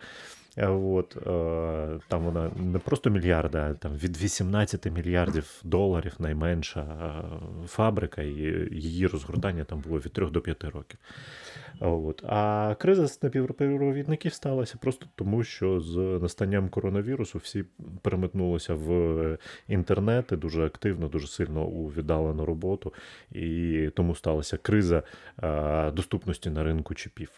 [0.56, 6.80] Е, От, е, там вона не просто мільярди, а там від 18 мільярдів доларів найменша
[6.80, 8.34] е, фабрика, і
[8.70, 10.98] її розгортання там було від 3 до 5 років.
[11.80, 12.24] От.
[12.26, 17.64] А криза з напівпровідників сталася просто тому, що з настанням коронавірусу всі
[18.02, 19.38] переметнулися в
[19.68, 22.92] інтернет дуже активно, дуже сильно у віддалену роботу,
[23.32, 25.02] і тому сталася криза
[25.92, 27.30] доступності на ринку чіпів.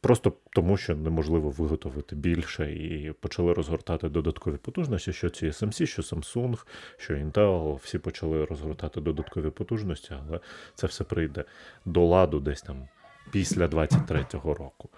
[0.00, 6.02] Просто тому, що неможливо виготовити більше, і почали розгортати додаткові потужності, що ці SMC, що
[6.02, 6.64] Samsung,
[6.96, 10.40] що Intel, всі почали розгортати додаткові потужності, але
[10.74, 11.44] це все прийде
[11.84, 12.88] до ладу десь там
[13.30, 14.88] після 23-го року.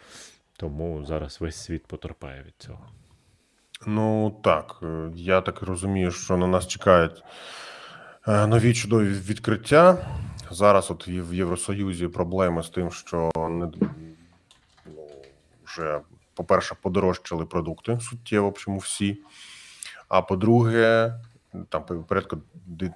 [0.56, 2.88] Тому зараз весь світ потерпає від цього.
[3.86, 4.82] Ну так,
[5.14, 7.22] я так розумію, що на нас чекають
[8.28, 10.06] е, нові чудові відкриття.
[10.50, 13.70] Зараз, от в Євросоюзі, проблеми з тим, що не
[15.76, 16.00] вже,
[16.34, 19.22] по-перше, подорожчали продукти суттєво, чому всі.
[20.08, 21.14] А по-друге,
[21.68, 22.36] там порядка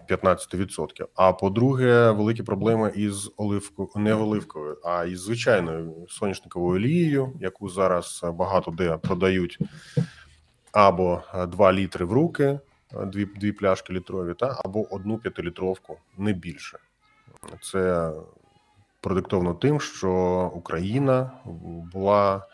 [0.08, 1.06] 15%.
[1.14, 8.20] А по-друге, великі проблеми із оливкою, не оливковою, а із звичайною соняшниковою олією, яку зараз
[8.34, 9.58] багато де продають
[10.72, 12.60] або 2 літри в руки,
[13.06, 16.78] дві, дві пляшки літрові, та або одну п'ятилітровку, не більше.
[17.62, 18.12] Це
[19.00, 20.12] продиктовано тим, що
[20.54, 21.30] Україна
[21.92, 22.46] була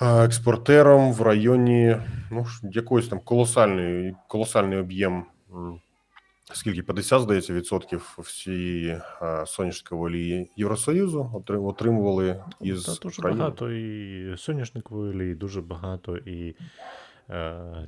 [0.00, 1.96] експортером в районі
[2.30, 5.24] ну, якоїсь там колосальної, колосальний об'єм.
[6.52, 9.00] Скільки 50, здається, відсотків всієї
[9.46, 13.38] соняшникової олії Євросоюзу отри- отримували із Та дуже України.
[13.40, 16.54] багато і соняшникової олії, дуже багато і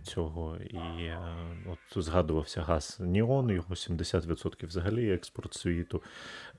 [0.02, 0.56] цього.
[0.56, 1.18] І е,
[1.66, 6.02] от згадувався газ Ніон, його 70% взагалі експорт світу.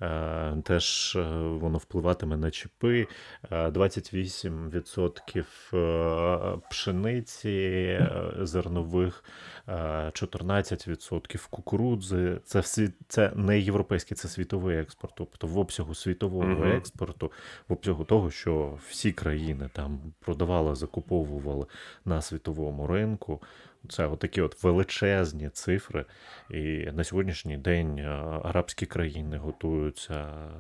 [0.01, 3.07] Е, теж е, воно впливатиме на чіпи.
[3.51, 12.39] Е, 28% е, пшениці е, зернових, е, 14% кукурудзи.
[12.45, 15.13] Це всі це не європейський, це світовий експорт.
[15.17, 16.63] Тобто в обсягу світового угу.
[16.63, 17.31] експорту,
[17.69, 21.65] в обсягу того, що всі країни там продавали, закуповували
[22.05, 23.41] на світовому ринку.
[23.89, 26.05] Це отакі от величезні цифри.
[26.49, 28.07] І на сьогоднішній день е,
[28.43, 30.51] арабські країни готуються е,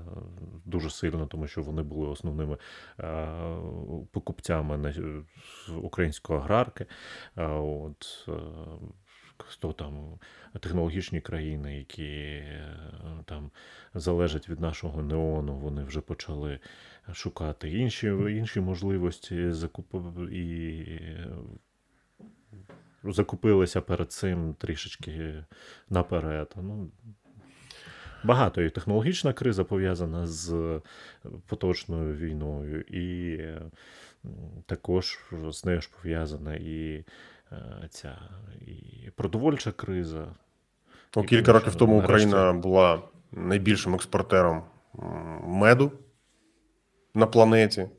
[0.65, 2.57] дуже сильно, тому що вони були основними
[2.99, 3.27] е,
[4.11, 4.93] покупцями
[5.81, 6.85] української аграрки.
[7.35, 8.29] От
[9.37, 10.19] хто там
[10.59, 12.43] технологічні країни, які
[13.25, 13.51] там
[13.93, 16.59] залежать від нашого неону, вони вже почали
[17.13, 20.85] шукати інші, інші можливості закупу і
[23.03, 25.43] закупилися перед цим трішечки
[25.89, 26.53] наперед.
[26.61, 26.91] Ну,
[28.23, 30.79] Багато і технологічна криза пов'язана з
[31.47, 33.39] поточною війною, і
[34.65, 37.05] також з нею ж пов'язана і
[37.51, 38.17] е, ця
[38.67, 40.35] і продовольча криза.
[41.15, 44.63] Ну, кілька років тому нарешті- Україна була найбільшим експортером
[45.43, 45.91] меду
[47.13, 47.89] на планеті.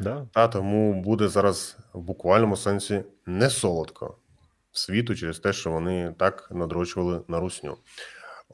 [0.00, 0.26] Да.
[0.32, 4.16] Та тому буде зараз в буквальному сенсі не солодко
[4.72, 7.76] світу через те, що вони так надрочували на русню.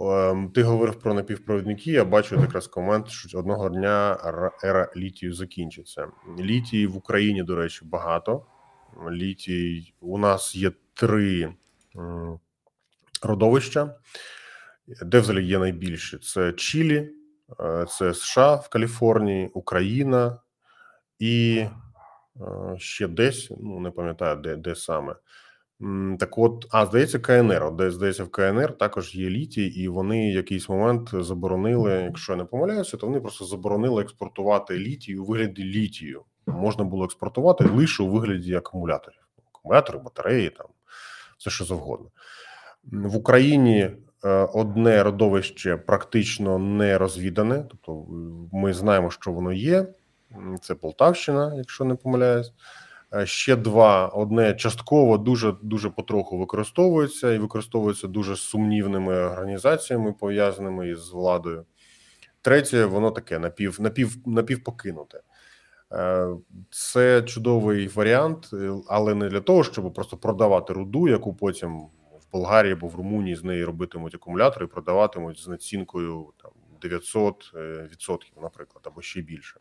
[0.01, 1.90] Ем, Ти говорив про напівпровідники.
[1.93, 6.09] Я бачу якраз комент, що одного дня ра- ера літію закінчиться.
[6.38, 8.47] Літії в Україні, до речі, багато.
[9.11, 11.55] Літій у нас є три
[13.22, 13.95] родовища,
[15.03, 17.11] де взагалі є найбільше: це Чилі,
[17.61, 20.38] е, це США в Каліфорнії, Україна
[21.23, 21.66] і
[22.77, 25.14] ще десь, ну не пам'ятаю, де, де саме.
[26.18, 27.64] Так от, а здається, КНР.
[27.64, 32.37] От, здається, в КНР також є літій, і вони в якийсь момент заборонили, якщо я
[32.37, 36.23] не помиляюся, то вони просто заборонили експортувати літій у вигляді літію.
[36.47, 39.20] Можна було експортувати лише у вигляді акумуляторів.
[39.53, 40.66] Акумулятори, батареї, там
[41.39, 42.09] все що завгодно.
[42.85, 43.91] В Україні
[44.25, 48.07] е, одне родовище практично не розвідане, тобто
[48.53, 49.87] ми знаємо, що воно є.
[50.61, 52.53] Це Полтавщина, якщо не помиляюсь.
[53.14, 60.89] Е, Ще два: одне частково дуже дуже потроху використовується і використовується дуже сумнівними організаціями, пов'язаними
[60.89, 61.64] із владою.
[62.43, 65.20] Третє, воно таке напів, напів, напівпокинуте.
[65.93, 66.28] Е,
[66.70, 72.33] Це чудовий варіант, е, але не для того, щоб просто продавати руду, яку потім в
[72.33, 76.51] Болгарії або в Румунії з неї робитимуть акумулятори і продаватимуть з націнкою там
[76.83, 79.61] 900 е, відсотків, наприклад, або ще більше.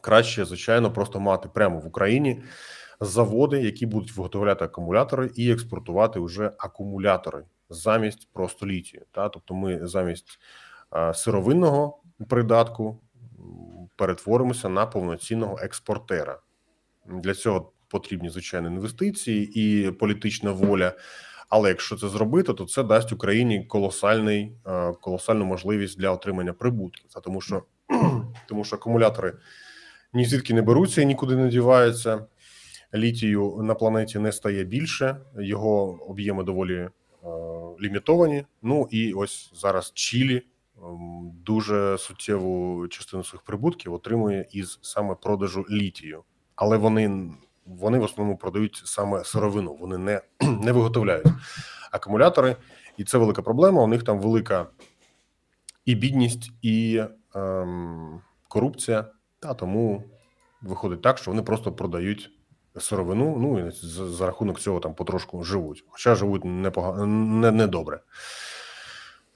[0.00, 2.42] Краще, звичайно, просто мати прямо в Україні
[3.00, 9.02] заводи, які будуть виготовляти акумулятори і експортувати вже акумулятори замість просто літію.
[9.12, 10.38] Та тобто, ми замість
[10.90, 13.00] а, сировинного придатку
[13.96, 16.38] перетворимося на повноцінного експортера.
[17.06, 20.92] Для цього потрібні звичайно інвестиції і політична воля.
[21.48, 27.10] Але якщо це зробити, то це дасть Україні колосальний е, колосальну можливість для отримання прибутків.
[27.22, 27.62] Тому що
[28.48, 29.32] тому що акумулятори
[30.12, 32.26] ні звідки не беруться і нікуди не діваються.
[32.94, 36.90] Літію на планеті не стає більше, його об'єми доволі е,
[37.80, 38.44] лімітовані.
[38.62, 40.42] Ну і ось зараз Чилі
[40.82, 46.22] ем, дуже суттєву частину своїх прибутків отримує із саме продажу літію,
[46.54, 47.30] але вони,
[47.66, 50.20] вони в основному продають саме сировину, вони не,
[50.62, 51.26] не виготовляють
[51.92, 52.56] акумулятори,
[52.96, 53.82] і це велика проблема.
[53.82, 54.66] У них там велика
[55.84, 57.02] і бідність, і
[57.34, 59.06] ем, корупція.
[59.42, 60.04] Та тому
[60.62, 62.30] виходить так, що вони просто продають
[62.78, 63.36] сировину.
[63.38, 68.00] Ну і за, рахунок цього там потрошку живуть, хоча живуть непогано не, не добре.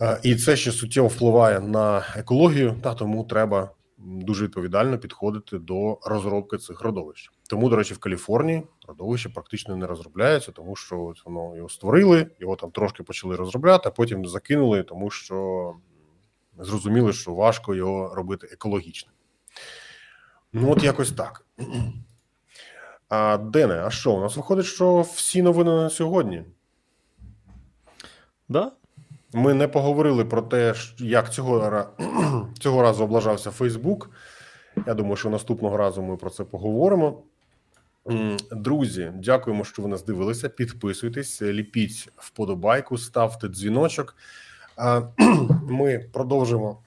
[0.01, 5.99] Е, І це ще суттєво впливає на екологію, та тому треба дуже відповідально підходити до
[6.03, 7.31] розробки цих родовищ.
[7.51, 12.27] Тому, до речі, в Каліфорнії родовище практично не розробляється, тому що от воно його створили,
[12.41, 15.73] його там трошки почали розробляти, а потім закинули, тому що
[16.59, 19.16] зрозуміли, що важко його робити екологічним.
[20.53, 21.47] Ну, от якось так.
[23.09, 24.13] А Дене, а що?
[24.13, 26.45] У нас виходить, що всі новини на сьогодні.
[28.49, 28.73] Да?
[29.33, 31.87] Ми не поговорили про те, як цього,
[32.59, 34.11] цього разу облажався Фейсбук.
[34.87, 37.23] Я думаю, що наступного разу ми про це поговоримо.
[38.53, 40.49] Друзі, дякуємо, що ви нас дивилися.
[40.49, 44.17] Підписуйтесь, ліпіть вподобайку, ставте дзвіночок.
[45.69, 46.79] Ми продовжимо.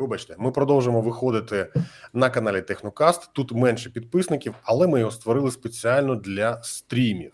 [0.00, 1.72] Вибачте, ми продовжимо виходити
[2.12, 3.30] на каналі Технокаст.
[3.32, 7.32] Тут менше підписників, але ми його створили спеціально для стрімів.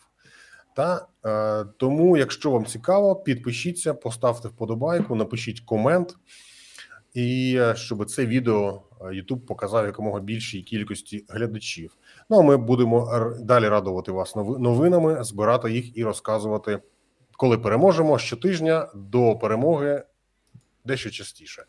[0.77, 6.17] Та е, тому, якщо вам цікаво, підпишіться, поставте вподобайку, напишіть комент,
[7.15, 11.97] і е, щоб це відео е, YouTube показав якомога більшій кількості глядачів.
[12.31, 16.79] Ну а ми будемо далі радувати вас нови- новинами, збирати їх і розказувати,
[17.37, 20.05] коли переможемо щотижня до перемоги
[20.87, 21.65] дещо частіше.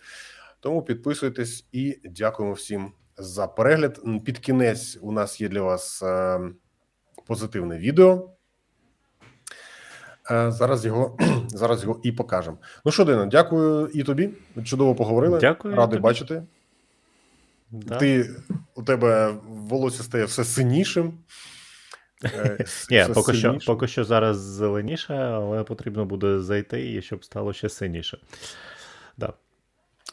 [0.60, 4.00] Тому підписуйтесь і дякуємо всім за перегляд.
[4.26, 6.40] Під кінець у нас є для вас е,
[7.26, 8.30] позитивне відео.
[10.32, 12.58] Е, Зараз його зараз його і покажемо.
[12.86, 14.30] Ну що, Дина, дякую і тобі.
[14.64, 15.40] Чудово поговорили.
[15.40, 16.04] Дякую Радий тобі.
[16.04, 16.44] бачити.
[17.72, 17.98] Да.
[17.98, 18.30] Ти
[18.76, 21.14] у тебе волосся стає все синішим.
[22.24, 27.54] Е, Ні, поки що, поки що зараз зеленіше, але потрібно буде зайти, і щоб стало
[27.54, 28.18] ще синіше.
[29.18, 29.34] Да.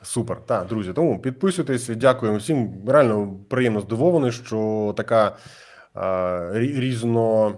[0.03, 0.93] Супер, так, друзі.
[0.93, 2.89] Тому підписуйтесь, дякуємо всім.
[2.89, 5.37] Реально приємно здивований, що така
[5.95, 7.53] рі- різно,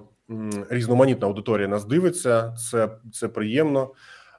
[0.70, 2.54] різноманітна аудиторія нас дивиться.
[2.70, 3.92] Це, це приємно.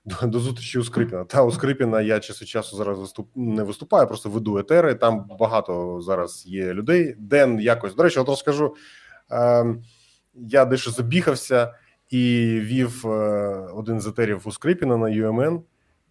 [0.05, 1.23] До, до зустрічі у Скрипіна.
[1.23, 4.95] Та у Скрипіна я час часу зараз виступ, не виступаю, просто веду етери.
[4.95, 7.15] Там багато зараз є людей.
[7.19, 8.75] Ден якось, до речі, от розкажу.
[9.31, 9.65] Е,
[10.33, 11.73] я дещо забігався
[12.09, 12.19] і
[12.63, 13.09] вів е,
[13.75, 15.61] один з етерів у Скрипіна на UMN,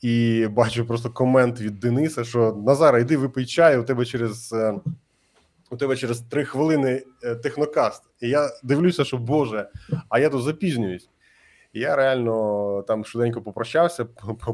[0.03, 4.53] і бачу просто комент від Дениса, що Назара, йди випий чай, у тебе через.
[4.53, 4.75] е,
[5.71, 8.03] У тебе через три хвилини е, технокаст.
[8.21, 9.69] І я дивлюся, що Боже,
[10.09, 11.09] а я тут запізнююсь.
[11.73, 14.05] Я реально там швиденько попрощався,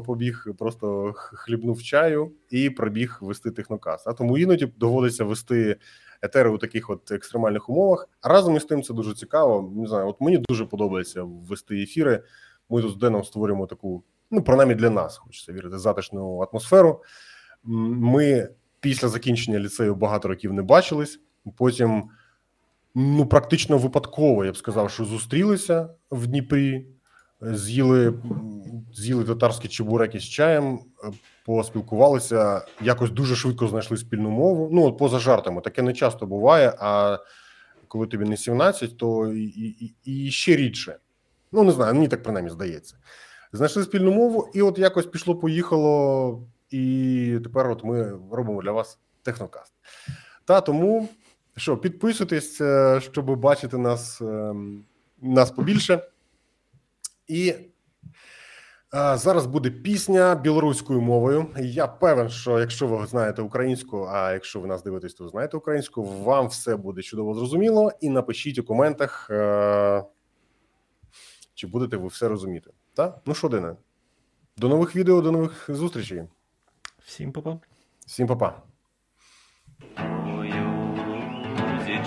[0.05, 4.07] побіг, просто хлібнув чаю і пробіг вести технокаст.
[4.07, 5.75] А тому іноді доводиться вести
[6.21, 8.09] етери у таких от екстремальних умовах.
[8.21, 9.71] А разом із тим це дуже цікаво.
[9.75, 12.23] Не знаю, от мені дуже подобається вести ефіри.
[12.69, 14.03] Ми тут з Деном створюємо таку,
[14.33, 17.01] ну принаймні для нас, хочеться вірити, затишну атмосферу.
[17.63, 21.19] Ми після закінчення ліцею багато років не бачились.
[21.57, 22.03] Потім,
[22.95, 26.85] ну практично випадково, я б сказав, що зустрілися в Дніпрі,
[27.41, 28.13] з'їли,
[28.93, 31.07] з'їли татарські чебуреки з чаєм, е,
[31.45, 34.69] поспілкувалися, якось дуже швидко знайшли спільну мову.
[34.71, 36.73] Ну, от поза жартами, таке не часто буває.
[36.79, 37.17] А
[37.87, 40.97] коли тобі не 17, то і, і, і ще рідше.
[41.51, 42.95] Ну, не знаю, мені так принаймні здається.
[43.53, 49.73] Знайшли спільну мову, і от якось пішло-поїхало, і тепер от ми робимо для вас технокаст.
[50.45, 51.09] Та тому
[51.57, 54.85] що, підписуйтесь, е, щоб бачити нас, ем,
[55.21, 56.07] нас побільше.
[57.27, 57.53] І
[58.91, 61.45] а, зараз буде пісня білоруською мовою.
[61.59, 66.03] Я певен, що якщо ви знаєте українську, а якщо ви нас дивитесь, то знаєте українську,
[66.03, 67.91] вам все буде чудово зрозуміло.
[68.01, 70.03] І напишіть у коментах, е-
[71.53, 72.71] чи будете ви все розуміти.
[72.93, 73.19] Та?
[73.25, 73.75] Ну що, Дине,
[74.57, 76.23] до нових відео, до нових зустрічей.
[77.05, 77.57] Всім па-па.
[78.05, 78.61] Всім па-па.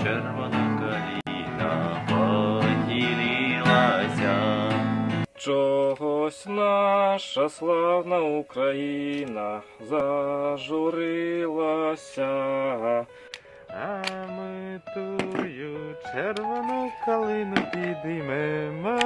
[0.03, 3.47] Червона каліна поділилася.
[5.37, 11.07] Чогось наша славна Україна зажурилася,
[13.69, 18.99] а ми тую червону калину підіймемо.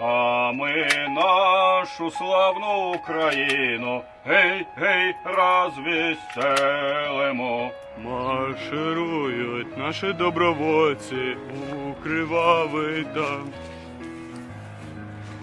[0.00, 7.70] А ми нашу славну Україну, гей, гей, розвеселимо.
[8.04, 13.48] Марширують наші добровольці у кривавий там.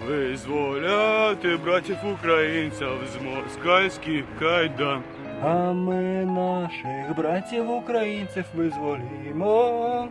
[0.06, 5.02] Визволяти братів українців з москальських кайдан.
[5.42, 10.08] А ми наших братів українців визволімо.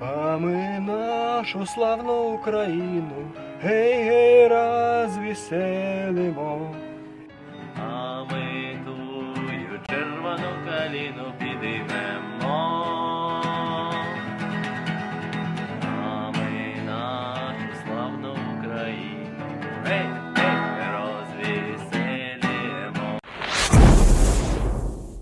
[0.00, 3.30] А ми нашу славну Україну,
[3.62, 5.94] гей, гей, розвеселимо.
[7.90, 11.32] А ми тую червону каліну